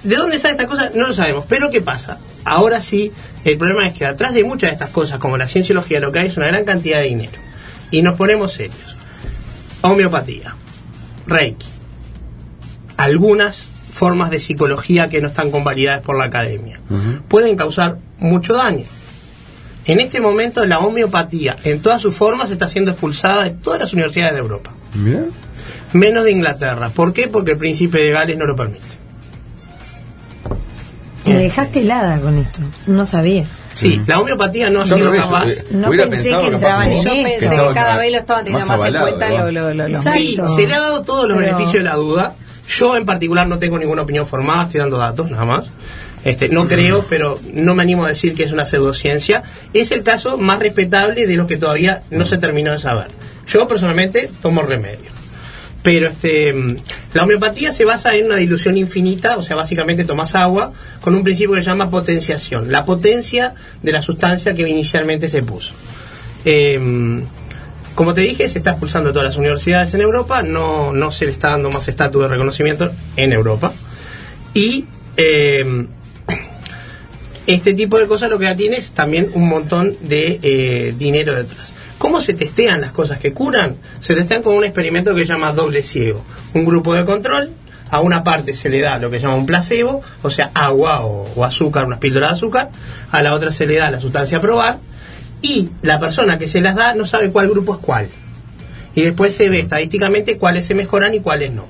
¿de 0.03 0.17
dónde 0.17 0.39
sale 0.39 0.53
esta 0.53 0.67
cosa? 0.67 0.91
No 0.95 1.07
lo 1.07 1.13
sabemos. 1.13 1.45
Pero 1.49 1.71
¿qué 1.71 1.81
pasa? 1.81 2.19
Ahora 2.45 2.81
sí, 2.81 3.13
el 3.45 3.59
problema 3.59 3.87
es 3.87 3.95
que 3.95 4.07
atrás 4.07 4.35
de 4.35 4.45
muchas 4.45 4.71
de 4.71 4.73
estas 4.73 4.91
cosas, 4.91 5.19
como 5.19 5.37
la 5.37 5.47
cienciología, 5.47 6.01
lo 6.01 6.13
que 6.13 6.21
hay 6.21 6.27
es 6.29 6.37
una 6.37 6.47
gran 6.47 6.65
cantidad 6.65 7.01
de 7.01 7.07
dinero. 7.07 7.39
Y 7.91 8.03
nos 8.03 8.17
ponemos 8.17 8.53
serios. 8.53 8.97
Homeopatía, 9.83 10.55
Reiki, 11.27 11.67
algunas 12.97 13.69
formas 13.91 14.31
de 14.31 14.41
psicología 14.41 15.09
que 15.09 15.21
no 15.21 15.29
están 15.29 15.51
convalidadas 15.51 16.03
por 16.03 16.17
la 16.17 16.25
academia, 16.25 16.81
pueden 17.29 17.57
causar 17.57 17.99
mucho 18.19 18.55
daño. 18.55 18.85
En 19.85 19.99
este 19.99 20.21
momento 20.21 20.65
la 20.65 20.79
homeopatía 20.79 21.57
en 21.65 21.83
todas 21.83 22.01
sus 22.01 22.15
formas 22.15 22.51
está 22.51 22.69
siendo 22.69 22.93
expulsada 22.93 23.43
de 23.43 23.51
todas 23.51 23.81
las 23.81 23.93
universidades 23.93 24.35
de 24.35 24.41
Europa 24.41 24.71
Mira. 24.95 25.25
menos 25.93 26.23
de 26.25 26.31
Inglaterra. 26.31 26.89
¿Por 26.91 27.13
qué? 27.13 27.27
Porque 27.27 27.53
el 27.53 27.59
príncipe 27.59 27.99
de 27.99 28.13
Gales 28.13 28.39
no 28.39 28.47
lo 28.47 28.55
permite. 28.55 28.87
Me 31.27 31.39
dejaste 31.39 31.81
helada 31.83 32.21
con 32.21 32.39
esto. 32.39 32.61
No 32.87 33.07
sabía. 33.07 33.45
Sí, 33.75 34.01
la 34.07 34.21
homeopatía 34.21 34.69
no 34.71 34.83
ha 34.83 34.87
sido 34.87 35.13
capaz. 35.13 35.49
eh, 35.51 35.65
No 35.71 35.89
hubiera 35.89 36.07
pensé 36.09 36.25
pensado 36.31 36.43
que 36.49 36.55
entraban 36.55 36.89
en 36.91 36.95
Yo 36.97 37.03
pensé 37.11 37.49
que 37.57 37.75
cada 37.75 37.97
vez 37.97 38.13
lo 38.13 38.19
estaban 38.19 38.45
teniendo 38.45 38.67
más, 38.67 38.77
en 38.77 38.83
avalado, 38.97 39.07
cuenta. 39.07 39.29
Lo, 39.31 39.51
lo, 39.51 39.75
lo, 39.75 39.75
lo- 39.75 39.87
Exacto. 39.87 40.13
Sí, 40.19 40.37
se 40.57 40.67
le 40.67 40.75
ha 40.75 40.81
dado 40.81 41.03
todos 41.03 41.29
los 41.29 41.39
Pero- 41.39 41.47
beneficios 41.57 41.83
de 41.83 41.89
la 41.89 41.95
duda. 41.95 42.35
Yo 42.69 42.97
en 42.97 43.05
particular 43.07 43.47
no 43.49 43.59
tengo 43.59 43.79
ninguna 43.79 44.03
opinión 44.03 44.27
formada, 44.27 44.65
estoy 44.65 44.81
dando 44.81 44.99
datos 44.99 45.31
nada 45.31 45.45
más. 45.45 45.67
Este, 46.25 46.49
no 46.49 46.69
creo, 46.69 47.05
pero 47.09 47.39
no 47.53 47.75
me 47.75 47.83
animo 47.83 48.05
a 48.05 48.09
decir 48.09 48.35
que 48.35 48.45
es 48.45 48.53
una 48.53 48.65
pseudociencia. 48.67 49.43
Es 49.75 49.91
el 49.91 50.03
caso 50.03 50.39
más 50.39 50.59
respetable 50.61 51.27
de 51.27 51.37
lo 51.37 51.47
que 51.47 51.57
todavía 51.57 52.03
no 52.11 52.25
se 52.25 52.39
terminó 52.39 52.71
de 52.73 52.79
saber. 52.79 53.09
Yo 53.49 53.67
personalmente 53.67 54.31
tomo 54.41 54.63
remedio. 54.63 55.11
Pero 55.83 56.09
este, 56.09 56.55
la 57.13 57.25
homeopatía 57.25 57.73
se 57.73 57.85
basa 57.85 58.15
en 58.15 58.27
una 58.27 58.37
dilución 58.37 58.77
infinita, 58.77 59.37
o 59.37 59.43
sea, 59.43 59.57
básicamente 59.57 60.05
tomas 60.05 60.35
agua 60.37 60.73
con 61.01 61.15
un 61.15 61.25
principio 61.25 61.57
que 61.57 61.63
se 61.63 61.69
llama 61.69 61.91
potenciación, 61.91 62.71
la 62.71 62.85
potencia 62.85 63.55
de 63.83 63.93
la 63.93 64.01
sustancia 64.01 64.55
que 64.55 64.69
inicialmente 64.69 65.29
se 65.29 65.43
puso. 65.43 65.75
Eh, 66.45 67.25
como 67.95 68.15
te 68.15 68.23
dije, 68.23 68.49
se 68.49 68.59
está 68.59 68.71
expulsando 68.71 69.11
todas 69.11 69.27
las 69.27 69.37
universidades 69.37 69.93
en 69.95 70.01
Europa, 70.01 70.43
no, 70.43 70.93
no 70.93 71.11
se 71.11 71.27
le 71.27 71.33
está 71.33 71.51
dando 71.51 71.71
más 71.71 71.89
estatus 71.89 72.23
de 72.23 72.29
reconocimiento 72.29 72.93
en 73.17 73.33
Europa. 73.33 73.73
Y 74.55 74.87
eh, 75.17 75.87
este 77.47 77.75
tipo 77.75 77.99
de 77.99 78.07
cosas 78.07 78.31
lo 78.31 78.39
que 78.39 78.47
ya 78.47 78.57
tiene 78.57 78.77
es 78.77 78.93
también 78.93 79.31
un 79.35 79.49
montón 79.49 79.97
de 80.01 80.39
eh, 80.43 80.95
dinero 80.97 81.35
detrás. 81.35 81.73
¿Cómo 82.03 82.21
se 82.21 82.35
testean 82.35 82.81
las 82.81 82.91
cosas 82.91 83.19
que 83.19 83.33
curan? 83.33 83.77
Se 84.01 84.17
testean 84.17 84.43
con 84.43 84.57
un 84.57 84.65
experimento 84.65 85.15
que 85.15 85.21
se 85.21 85.29
llama 85.29 85.53
doble 85.53 85.85
ciego. 85.85 86.25
Un 86.53 86.65
grupo 86.65 86.95
de 86.95 87.05
control, 87.05 87.53
a 87.91 88.01
una 88.01 88.25
parte 88.25 88.55
se 88.55 88.69
le 88.71 88.81
da 88.81 88.99
lo 88.99 89.09
que 89.09 89.19
se 89.19 89.23
llama 89.23 89.37
un 89.37 89.47
placebo, 89.47 90.03
o 90.21 90.29
sea, 90.29 90.51
agua 90.53 91.03
o, 91.03 91.31
o 91.37 91.45
azúcar, 91.45 91.85
unas 91.85 92.01
píldoras 92.01 92.31
de 92.31 92.35
azúcar, 92.35 92.71
a 93.13 93.23
la 93.23 93.33
otra 93.33 93.53
se 93.53 93.69
le 93.69 93.77
da 93.77 93.89
la 93.89 94.01
sustancia 94.01 94.39
a 94.39 94.41
probar, 94.41 94.81
y 95.43 95.69
la 95.83 96.01
persona 96.01 96.39
que 96.39 96.49
se 96.49 96.61
las 96.61 96.75
da 96.75 96.93
no 96.93 97.07
sabe 97.07 97.31
cuál 97.31 97.49
grupo 97.49 97.75
es 97.75 97.81
cuál. 97.81 98.09
Y 98.97 99.03
después 99.03 99.37
se 99.37 99.49
ve 99.49 99.61
estadísticamente 99.61 100.39
cuáles 100.39 100.67
se 100.67 100.75
mejoran 100.75 101.15
y 101.15 101.21
cuáles 101.21 101.53
no. 101.53 101.67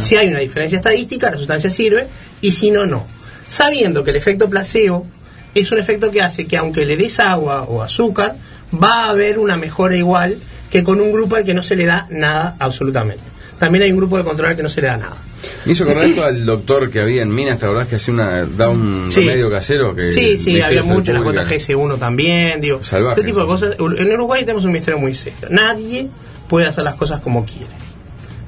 Si 0.00 0.16
hay 0.16 0.26
una 0.26 0.40
diferencia 0.40 0.78
estadística, 0.78 1.30
la 1.30 1.38
sustancia 1.38 1.70
sirve, 1.70 2.08
y 2.40 2.50
si 2.50 2.72
no, 2.72 2.86
no. 2.86 3.06
Sabiendo 3.46 4.02
que 4.02 4.10
el 4.10 4.16
efecto 4.16 4.50
placebo 4.50 5.06
es 5.54 5.70
un 5.70 5.78
efecto 5.78 6.10
que 6.10 6.22
hace 6.22 6.48
que 6.48 6.56
aunque 6.56 6.84
le 6.84 6.96
des 6.96 7.20
agua 7.20 7.62
o 7.62 7.84
azúcar, 7.84 8.34
va 8.82 9.04
a 9.06 9.10
haber 9.10 9.38
una 9.38 9.56
mejora 9.56 9.96
igual 9.96 10.38
que 10.70 10.82
con 10.82 11.00
un 11.00 11.12
grupo 11.12 11.36
al 11.36 11.44
que 11.44 11.54
no 11.54 11.62
se 11.62 11.76
le 11.76 11.84
da 11.86 12.06
nada 12.10 12.56
absolutamente. 12.58 13.22
También 13.58 13.84
hay 13.84 13.90
un 13.92 13.98
grupo 13.98 14.16
de 14.18 14.24
control 14.24 14.50
al 14.50 14.56
que 14.56 14.62
no 14.62 14.68
se 14.68 14.80
le 14.80 14.88
da 14.88 14.96
nada. 14.96 15.16
Me 15.64 15.72
hizo 15.72 15.84
acordar 15.84 16.04
esto 16.06 16.24
al 16.24 16.44
doctor 16.44 16.90
que 16.90 17.00
había 17.00 17.22
en 17.22 17.32
Minas, 17.34 17.58
¿te 17.58 17.66
acordás 17.66 17.86
que 17.86 17.96
hacía 17.96 18.12
una, 18.14 18.44
da 18.44 18.68
un 18.70 19.06
Sí. 19.10 19.20
remedio 19.20 19.50
casero? 19.50 19.94
Que 19.94 20.10
Sí, 20.10 20.36
sí, 20.38 20.60
había 20.60 20.82
mucho, 20.82 21.12
la 21.12 21.22
Pública- 21.22 21.44
JGS1 21.44 21.96
también, 21.98 22.60
digo, 22.60 22.80
este 22.82 23.22
tipo 23.22 23.40
de 23.40 23.46
cosas. 23.46 23.76
En 23.78 24.12
Uruguay 24.12 24.42
tenemos 24.44 24.64
un 24.64 24.72
ministerio 24.72 24.98
muy 25.00 25.14
serio. 25.14 25.48
Nadie 25.50 26.08
puede 26.48 26.66
hacer 26.66 26.82
las 26.84 26.94
cosas 26.94 27.20
como 27.20 27.44
quiere. 27.44 27.72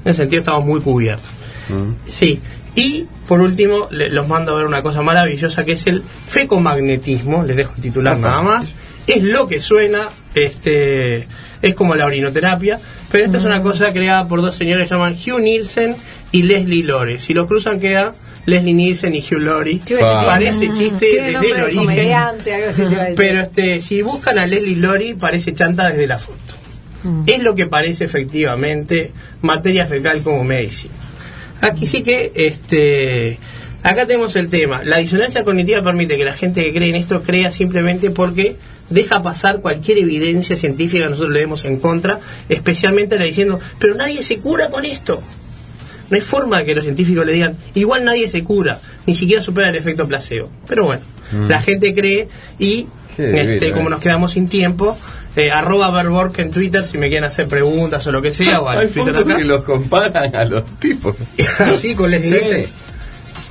En 0.03 0.11
ese 0.11 0.23
sentido 0.23 0.39
estamos 0.41 0.65
muy 0.65 0.81
cubiertos. 0.81 1.29
Mm. 1.69 1.93
Sí, 2.09 2.39
y 2.75 3.05
por 3.27 3.41
último 3.41 3.87
le- 3.91 4.09
los 4.09 4.27
mando 4.27 4.53
a 4.53 4.55
ver 4.57 4.65
una 4.65 4.81
cosa 4.81 5.01
maravillosa 5.01 5.63
que 5.65 5.73
es 5.73 5.85
el 5.87 6.03
fecomagnetismo, 6.27 7.43
les 7.43 7.55
dejo 7.55 7.73
el 7.75 7.81
titular 7.81 8.17
nada 8.17 8.41
más. 8.41 8.65
Es 9.07 9.23
lo 9.23 9.47
que 9.47 9.61
suena, 9.61 10.09
este 10.35 11.27
es 11.61 11.73
como 11.73 11.95
la 11.95 12.05
orinoterapia, 12.05 12.79
pero 13.11 13.25
esta 13.25 13.37
es 13.37 13.45
una 13.45 13.61
cosa 13.61 13.93
creada 13.93 14.27
por 14.27 14.41
dos 14.41 14.55
señores 14.55 14.87
que 14.87 14.93
llaman 14.93 15.13
Hugh 15.13 15.39
Nielsen 15.39 15.95
y 16.31 16.43
Leslie 16.43 16.83
Lore. 16.83 17.17
Si 17.17 17.33
los 17.33 17.47
cruzan 17.47 17.79
queda 17.79 18.13
Leslie 18.47 18.73
Nielsen 18.73 19.13
y 19.13 19.19
Hugh 19.19 19.41
Laurie. 19.41 19.81
Parece 19.99 20.73
chiste 20.73 21.05
desde 21.05 21.51
el 21.51 21.57
de 21.57 21.63
origen. 21.63 23.15
Pero 23.15 23.41
este, 23.41 23.81
si 23.81 24.01
buscan 24.01 24.39
a 24.39 24.47
Leslie 24.47 24.77
Lori, 24.77 25.13
parece 25.13 25.53
chanta 25.53 25.89
desde 25.89 26.07
la 26.07 26.17
foto. 26.17 26.39
Es 27.25 27.43
lo 27.43 27.55
que 27.55 27.67
parece 27.67 28.05
efectivamente 28.05 29.11
materia 29.41 29.85
fecal 29.85 30.21
como 30.21 30.43
medicina. 30.43 30.93
Aquí 31.61 31.85
sí 31.85 32.03
que, 32.03 32.31
este, 32.35 33.37
acá 33.83 34.05
tenemos 34.05 34.35
el 34.35 34.49
tema. 34.49 34.83
La 34.83 34.97
disonancia 34.97 35.43
cognitiva 35.43 35.81
permite 35.81 36.17
que 36.17 36.25
la 36.25 36.33
gente 36.33 36.63
que 36.63 36.73
cree 36.73 36.89
en 36.89 36.95
esto 36.95 37.23
crea 37.23 37.51
simplemente 37.51 38.11
porque 38.11 38.55
deja 38.89 39.21
pasar 39.21 39.59
cualquier 39.59 39.97
evidencia 39.99 40.55
científica 40.55 41.03
que 41.03 41.09
nosotros 41.09 41.33
le 41.33 41.39
demos 41.41 41.65
en 41.65 41.77
contra, 41.79 42.19
especialmente 42.49 43.17
la 43.17 43.25
diciendo, 43.25 43.59
pero 43.79 43.95
nadie 43.95 44.23
se 44.23 44.39
cura 44.39 44.69
con 44.69 44.85
esto. 44.85 45.21
No 46.09 46.15
hay 46.15 46.21
forma 46.21 46.59
de 46.59 46.65
que 46.65 46.75
los 46.75 46.83
científicos 46.85 47.25
le 47.25 47.33
digan, 47.33 47.57
igual 47.75 48.05
nadie 48.05 48.29
se 48.29 48.41
cura, 48.43 48.79
ni 49.05 49.13
siquiera 49.15 49.41
supera 49.41 49.69
el 49.69 49.75
efecto 49.75 50.07
placebo. 50.07 50.49
Pero 50.67 50.85
bueno, 50.85 51.01
Mm. 51.33 51.47
la 51.49 51.61
gente 51.61 51.93
cree 51.93 52.29
y 52.57 52.87
divino, 53.17 53.35
este, 53.35 53.71
como 53.71 53.89
nos 53.89 53.99
quedamos 53.99 54.31
sin 54.31 54.47
tiempo, 54.47 54.97
eh, 55.35 55.51
arroba 55.51 55.91
Verborg 55.91 56.39
en 56.39 56.51
Twitter 56.51 56.85
si 56.85 56.97
me 56.97 57.09
quieren 57.09 57.25
hacer 57.25 57.49
preguntas 57.49 58.07
o 58.07 58.11
lo 58.13 58.21
que 58.21 58.33
sea, 58.33 58.61
o 58.61 58.69
Hay 58.69 58.87
Twitter 58.87 59.13
fotos 59.13 59.25
acá. 59.31 59.35
que 59.37 59.43
los 59.43 59.61
comparan 59.63 60.33
a 60.33 60.45
los 60.45 60.63
tipos. 60.79 61.15
Así 61.59 61.93
con 61.95 62.09
Leslie 62.11 62.39
Sí. 62.39 62.71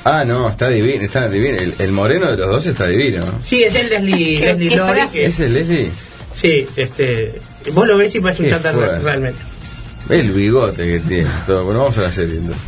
Ah, 0.09 0.25
no, 0.25 0.49
está 0.49 0.69
divino, 0.69 1.03
está 1.05 1.29
divino. 1.29 1.59
El, 1.59 1.75
el 1.81 1.91
moreno 1.91 2.31
de 2.31 2.37
los 2.37 2.49
dos 2.49 2.67
está 2.67 2.87
divino. 2.87 3.25
¿no? 3.27 3.39
Sí, 3.43 3.65
es 3.65 3.75
el 3.75 3.89
Leslie, 3.91 4.39
¿Qué- 4.39 4.55
Leslie 4.55 5.25
es 5.27 5.39
Leslie? 5.41 5.91
sí, 6.33 6.65
este, 6.77 7.41
vos 7.73 7.89
lo 7.89 7.97
ves 7.99 8.15
y 8.15 8.21
parece 8.21 8.45
un 8.45 8.51
fuerte. 8.51 8.99
realmente. 9.01 9.41
El 10.09 10.31
bigote 10.31 10.85
que 10.87 11.01
tiene. 11.01 11.29
Todo. 11.47 11.65
Bueno, 11.65 11.81
vamos 11.81 11.99
a 11.99 12.03
la 12.03 12.13
serie. 12.13 12.37
entonces. 12.37 12.63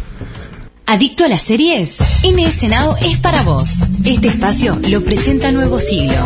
¿Adicto 0.86 1.24
a 1.26 1.28
las 1.28 1.42
series? 1.42 1.96
NS 2.24 2.62
Now 2.64 2.96
es 3.02 3.18
para 3.18 3.42
vos. 3.42 3.68
Este 4.04 4.26
espacio 4.26 4.76
lo 4.88 5.00
presenta 5.02 5.52
Nuevo 5.52 5.78
Siglo. 5.78 6.16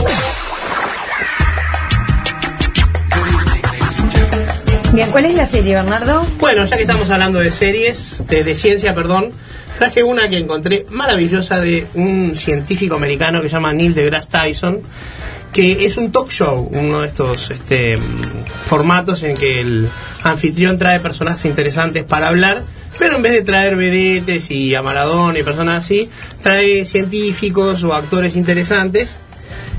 Bien, 4.94 5.10
¿cuál 5.10 5.24
es 5.24 5.34
la 5.34 5.46
serie, 5.46 5.74
Bernardo? 5.74 6.26
Bueno, 6.38 6.66
ya 6.66 6.76
que 6.76 6.82
estamos 6.82 7.08
hablando 7.10 7.38
de 7.38 7.50
series, 7.50 8.22
de, 8.28 8.44
de 8.44 8.54
ciencia, 8.54 8.94
perdón, 8.94 9.30
traje 9.82 10.04
una 10.04 10.28
que 10.28 10.38
encontré 10.38 10.86
maravillosa 10.90 11.58
de 11.58 11.88
un 11.94 12.36
científico 12.36 12.94
americano 12.94 13.42
que 13.42 13.48
se 13.48 13.54
llama 13.54 13.72
Neil 13.72 13.94
deGrasse 13.94 14.28
Tyson, 14.30 14.80
que 15.52 15.84
es 15.84 15.96
un 15.96 16.12
talk 16.12 16.30
show, 16.30 16.70
uno 16.70 17.00
de 17.00 17.08
estos 17.08 17.50
este, 17.50 17.98
formatos 18.64 19.24
en 19.24 19.36
que 19.36 19.58
el 19.58 19.88
anfitrión 20.22 20.78
trae 20.78 21.00
personajes 21.00 21.46
interesantes 21.46 22.04
para 22.04 22.28
hablar, 22.28 22.62
pero 22.96 23.16
en 23.16 23.22
vez 23.22 23.32
de 23.32 23.42
traer 23.42 23.74
vedetes 23.74 24.52
y 24.52 24.72
a 24.76 24.82
Maradona 24.82 25.40
y 25.40 25.42
personas 25.42 25.84
así, 25.84 26.08
trae 26.44 26.84
científicos 26.84 27.82
o 27.82 27.92
actores 27.92 28.36
interesantes 28.36 29.10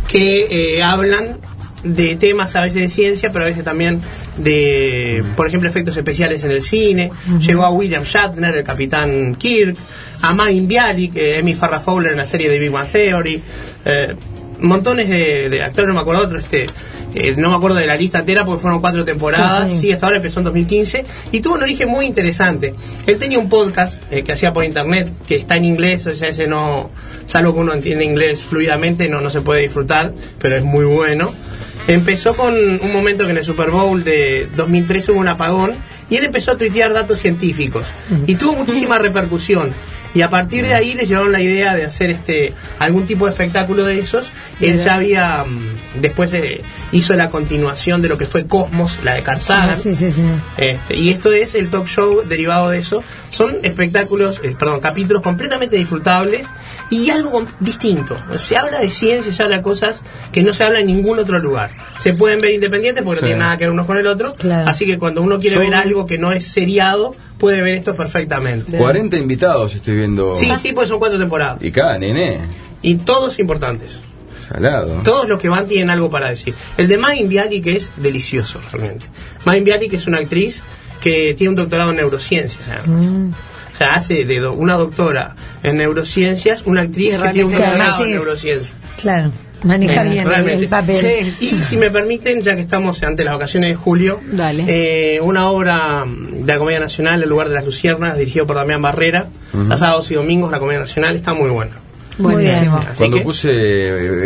que 0.09 0.75
eh, 0.75 0.83
hablan 0.83 1.37
de 1.83 2.15
temas 2.15 2.55
a 2.55 2.61
veces 2.61 2.81
de 2.81 2.89
ciencia, 2.89 3.31
pero 3.31 3.45
a 3.45 3.47
veces 3.47 3.63
también 3.63 3.99
de, 4.37 5.23
por 5.35 5.47
ejemplo, 5.47 5.69
efectos 5.69 5.95
especiales 5.97 6.43
en 6.43 6.51
el 6.51 6.61
cine. 6.61 7.11
Llegó 7.39 7.63
a 7.65 7.69
William 7.71 8.03
Shatner, 8.03 8.55
el 8.57 8.63
capitán 8.63 9.35
Kirk, 9.35 9.75
a 10.21 10.33
Magin 10.33 10.67
Bialik, 10.67 11.15
eh, 11.15 11.39
Amy 11.39 11.53
Farrah 11.53 11.79
Fowler 11.81 12.11
en 12.11 12.17
la 12.17 12.25
serie 12.25 12.49
de 12.49 12.59
Big 12.59 12.71
Bang 12.71 12.87
Theory. 12.87 13.41
eh, 13.85 14.15
montones 14.59 15.09
de, 15.09 15.49
de 15.49 15.61
actores, 15.61 15.89
no 15.89 15.93
me 15.95 15.99
acuerdo 15.99 16.23
otro, 16.23 16.39
este, 16.39 16.67
eh, 17.15 17.33
no 17.35 17.49
me 17.49 17.55
acuerdo 17.57 17.75
de 17.77 17.85
la 17.85 17.97
lista 17.97 18.19
entera 18.19 18.45
porque 18.45 18.61
fueron 18.61 18.79
cuatro 18.79 19.03
temporadas, 19.03 19.69
Sí, 19.69 19.75
sí, 19.75 19.81
sí. 19.87 19.91
hasta 19.91 20.05
ahora 20.05 20.17
empezó 20.17 20.39
en 20.39 20.45
2015 20.45 21.05
y 21.33 21.41
tuvo 21.41 21.55
un 21.55 21.63
origen 21.63 21.89
muy 21.89 22.05
interesante. 22.05 22.73
Él 23.05 23.17
tenía 23.17 23.39
un 23.39 23.49
podcast 23.49 24.01
eh, 24.09 24.23
que 24.23 24.31
hacía 24.31 24.53
por 24.53 24.63
internet 24.63 25.09
que 25.27 25.35
está 25.35 25.57
en 25.57 25.65
inglés, 25.65 26.07
o 26.07 26.15
sea, 26.15 26.29
ese 26.29 26.47
no, 26.47 26.91
salvo 27.25 27.53
que 27.53 27.59
uno 27.59 27.73
entiende 27.73 28.05
inglés 28.05 28.45
fluidamente, 28.45 29.09
no, 29.09 29.19
no 29.19 29.29
se 29.29 29.41
puede 29.41 29.63
disfrutar, 29.63 30.13
pero 30.39 30.55
es 30.55 30.63
muy 30.63 30.85
bueno. 30.85 31.33
Empezó 31.87 32.35
con 32.35 32.53
un 32.53 32.93
momento 32.93 33.25
que 33.25 33.31
en 33.31 33.37
el 33.37 33.43
Super 33.43 33.69
Bowl 33.69 34.03
de 34.03 34.47
2013 34.55 35.11
hubo 35.11 35.19
un 35.19 35.27
apagón 35.27 35.73
y 36.09 36.15
él 36.15 36.23
empezó 36.23 36.51
a 36.51 36.57
tuitear 36.57 36.93
datos 36.93 37.19
científicos 37.19 37.85
y 38.25 38.35
tuvo 38.35 38.55
muchísima 38.55 38.97
repercusión. 38.97 39.71
Y 40.13 40.21
a 40.21 40.29
partir 40.29 40.63
de 40.63 40.75
ahí 40.75 40.93
le 40.93 41.05
llevaron 41.05 41.31
la 41.31 41.41
idea 41.41 41.75
de 41.75 41.85
hacer 41.85 42.09
este 42.09 42.53
algún 42.79 43.05
tipo 43.05 43.25
de 43.25 43.31
espectáculo 43.31 43.83
de 43.83 43.99
esos. 43.99 44.31
Él 44.61 44.79
ya 44.79 44.95
había 44.95 45.43
mm, 45.43 45.72
después 45.99 46.33
eh, 46.33 46.61
hizo 46.91 47.13
la 47.13 47.29
continuación 47.29 48.01
de 48.01 48.09
lo 48.09 48.17
que 48.17 48.25
fue 48.25 48.45
Cosmos, 48.45 48.99
la 49.03 49.13
de 49.15 49.23
Carl 49.23 49.41
Sagan. 49.41 49.69
Ah, 49.71 49.75
sí, 49.75 49.95
sí, 49.95 50.11
sí. 50.11 50.23
Este, 50.57 50.95
y 50.95 51.09
esto 51.09 51.31
es 51.31 51.55
el 51.55 51.69
talk 51.69 51.87
show 51.87 52.21
derivado 52.27 52.69
de 52.69 52.79
eso. 52.79 53.03
Son 53.29 53.55
espectáculos, 53.63 54.39
eh, 54.43 54.55
perdón, 54.57 54.79
capítulos 54.79 55.21
completamente 55.21 55.75
disfrutables 55.77 56.47
y 56.89 57.09
algo 57.09 57.45
distinto. 57.59 58.15
Se 58.37 58.57
habla 58.57 58.79
de 58.79 58.89
ciencia, 58.89 59.31
se 59.33 59.43
habla 59.43 59.57
de 59.57 59.61
cosas 59.63 60.03
que 60.31 60.43
no 60.43 60.53
se 60.53 60.63
habla 60.63 60.79
en 60.79 60.87
ningún 60.87 61.19
otro 61.19 61.39
lugar. 61.39 61.71
Se 61.97 62.13
pueden 62.13 62.39
ver 62.41 62.51
independientes 62.51 63.03
porque 63.03 63.21
no 63.21 63.27
tienen 63.27 63.39
nada 63.43 63.57
que 63.57 63.65
ver 63.65 63.71
unos 63.73 63.85
con 63.87 63.97
el 63.97 64.07
otro. 64.07 64.33
Claro. 64.33 64.69
Así 64.69 64.85
que 64.85 64.97
cuando 64.99 65.21
uno 65.21 65.39
quiere 65.39 65.55
Son- 65.55 65.65
ver 65.65 65.75
algo 65.75 66.05
que 66.05 66.17
no 66.17 66.31
es 66.31 66.45
seriado, 66.45 67.15
puede 67.37 67.61
ver 67.61 67.73
esto 67.75 67.93
perfectamente. 67.95 68.77
40 68.77 69.17
invitados 69.17 69.75
estoy 69.75 69.95
viendo. 69.95 70.35
Sí, 70.35 70.51
sí, 70.57 70.71
pues 70.73 70.89
son 70.89 70.99
cuatro 70.99 71.17
temporadas. 71.19 71.61
Y 71.63 71.71
cada 71.71 71.97
nene, 71.97 72.39
Y 72.81 72.95
todos 72.95 73.39
importantes. 73.39 73.99
Salado. 74.53 75.01
Todos 75.03 75.27
los 75.27 75.41
que 75.41 75.49
van 75.49 75.67
tienen 75.67 75.89
algo 75.89 76.09
para 76.09 76.29
decir. 76.29 76.53
El 76.77 76.87
de 76.87 76.97
Main 76.97 77.29
que 77.61 77.75
es 77.75 77.91
delicioso 77.97 78.59
realmente. 78.71 79.05
Main 79.45 79.63
Bialy 79.63 79.89
que 79.89 79.95
es 79.97 80.07
una 80.07 80.19
actriz 80.19 80.63
que 81.01 81.33
tiene 81.33 81.49
un 81.49 81.55
doctorado 81.55 81.89
en 81.91 81.97
neurociencias. 81.97 82.61
O 82.61 82.65
sea, 82.65 82.81
o 82.85 83.75
sea, 83.75 83.93
hace 83.95 84.23
de 84.25 84.39
do- 84.39 84.53
una 84.53 84.75
doctora 84.75 85.35
en 85.63 85.77
neurociencias 85.77 86.61
una 86.65 86.81
actriz 86.81 87.17
que 87.17 87.29
tiene 87.29 87.45
un 87.45 87.51
doctorado 87.51 88.03
en 88.05 88.11
neurociencias. 88.11 88.73
Claro, 89.01 89.31
maneja 89.63 90.05
Eh, 90.05 90.09
bien 90.09 90.23
el- 90.23 90.29
realmente. 90.29 90.63
el 90.63 90.69
papel. 90.69 91.33
Y 91.39 91.49
si 91.57 91.75
me 91.77 91.89
permiten, 91.89 92.39
ya 92.41 92.55
que 92.55 92.61
estamos 92.61 93.01
ante 93.03 93.23
las 93.23 93.33
vacaciones 93.33 93.69
de 93.71 93.75
julio, 93.75 94.19
Dale. 94.31 94.65
eh, 94.67 95.19
una 95.21 95.49
obra 95.49 96.05
de 96.07 96.45
la 96.53 96.59
Comedia 96.59 96.79
Nacional, 96.79 97.23
El 97.23 97.29
lugar 97.29 97.49
de 97.49 97.55
las 97.55 97.65
Luciernas, 97.65 98.17
dirigido 98.17 98.45
por 98.45 98.55
Damián 98.57 98.81
Barrera, 98.81 99.27
los 99.53 99.79
sábados 99.79 100.09
y 100.11 100.13
domingos, 100.15 100.51
la 100.51 100.59
Comedia 100.59 100.79
Nacional, 100.79 101.15
está 101.15 101.33
muy 101.33 101.49
buena. 101.49 101.73
Buenísimo. 102.17 102.77
Así 102.77 102.97
Cuando 102.97 103.17
que- 103.17 103.23
puse 103.23 103.49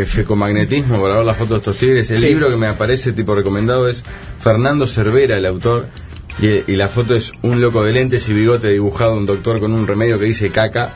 eh, 0.01 0.06
fecomagnetismo 0.06 1.01
para 1.01 1.17
ver 1.17 1.25
la 1.25 1.34
foto 1.34 1.53
de 1.56 1.58
estos 1.60 1.77
tigres, 1.77 2.12
el 2.12 2.17
Sí. 2.17 2.25
libro 2.27 2.50
que 2.50 2.58
me 2.58 2.67
aparece 2.67 3.13
tipo 3.13 3.34
recomendado 3.36 3.88
es 3.88 4.03
Fernando 4.39 4.88
Cervera, 4.88 5.38
el 5.38 5.46
autor, 5.46 5.88
y, 6.41 6.72
y 6.72 6.75
la 6.75 6.88
foto 6.89 7.15
es 7.15 7.32
un 7.41 7.62
loco 7.62 7.84
de 7.84 7.94
lentes 7.94 8.27
y 8.29 8.34
bigote 8.34 8.70
dibujado, 8.70 9.13
un 9.15 9.25
doctor 9.25 9.60
con 9.60 9.74
un 9.74 9.88
remedio 9.88 10.20
que 10.20 10.25
dice 10.25 10.50
caca, 10.50 10.94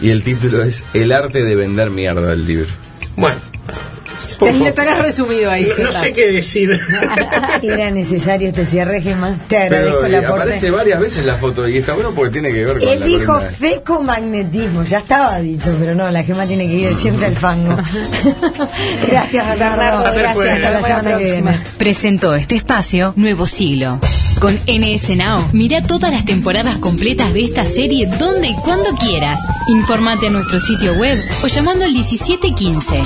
y 0.00 0.10
el 0.10 0.22
título 0.24 0.62
es 0.64 0.84
El 0.94 1.12
arte 1.12 1.44
de 1.44 1.54
vender 1.54 1.90
mierda 1.90 2.32
el 2.32 2.46
libro. 2.46 2.66
Bueno, 3.16 3.36
Te 4.44 4.52
lo 4.54 4.74
tenés 4.74 4.98
resumido 4.98 5.50
ahí. 5.50 5.66
no, 5.78 5.84
no 5.84 5.92
sé 5.92 6.12
qué 6.12 6.32
decir. 6.32 6.80
Era 7.62 7.90
necesario 7.90 8.48
este 8.48 8.66
cierre, 8.66 9.00
Gemma. 9.02 9.38
Te 9.48 9.56
agradezco 9.58 9.98
Pero 10.00 10.06
el 10.06 10.14
eh, 10.14 10.16
aporte. 10.18 10.42
aparece 10.42 10.70
varias 10.70 11.00
veces 11.00 11.24
la 11.24 11.36
foto 11.36 11.68
y 11.68 11.78
está 11.78 11.94
bueno 11.94 12.12
porque 12.14 12.32
tiene 12.32 12.50
que 12.52 12.64
ver 12.64 12.78
con 12.78 12.88
Él 12.88 13.00
la 13.00 13.06
dijo 13.06 13.26
columna. 13.32 13.50
fecomagnetismo, 13.50 14.82
ya 14.84 14.98
estaba 14.98 15.38
dicho, 15.40 15.74
pero 15.78 15.94
no, 15.94 16.10
la 16.10 16.22
gema 16.24 16.46
tiene 16.46 16.66
que 16.66 16.74
ir 16.74 16.96
siempre 16.96 17.26
al 17.26 17.36
fango. 17.36 17.76
gracias, 19.08 19.46
Bernardo. 19.48 19.98
Hasta 19.98 20.12
Gracias, 20.12 20.46
hasta 20.48 20.58
la 20.58 20.70
vemos 20.70 20.86
semana 20.86 21.10
que 21.18 21.24
próxima. 21.24 21.50
viene. 21.50 21.66
Presentó 21.78 22.34
este 22.34 22.56
espacio 22.56 23.12
Nuevo 23.16 23.46
Siglo. 23.46 23.98
Con 24.40 24.58
NS 24.66 25.10
Now, 25.16 25.48
mira 25.52 25.82
todas 25.82 26.10
las 26.12 26.24
temporadas 26.24 26.78
completas 26.78 27.32
de 27.32 27.42
esta 27.44 27.64
serie 27.64 28.06
donde 28.18 28.48
y 28.48 28.54
cuando 28.54 28.90
quieras. 28.96 29.38
Informate 29.68 30.26
a 30.26 30.30
nuestro 30.30 30.58
sitio 30.58 30.94
web 30.94 31.16
o 31.44 31.46
llamando 31.46 31.84
al 31.84 31.92
1715. 31.92 33.02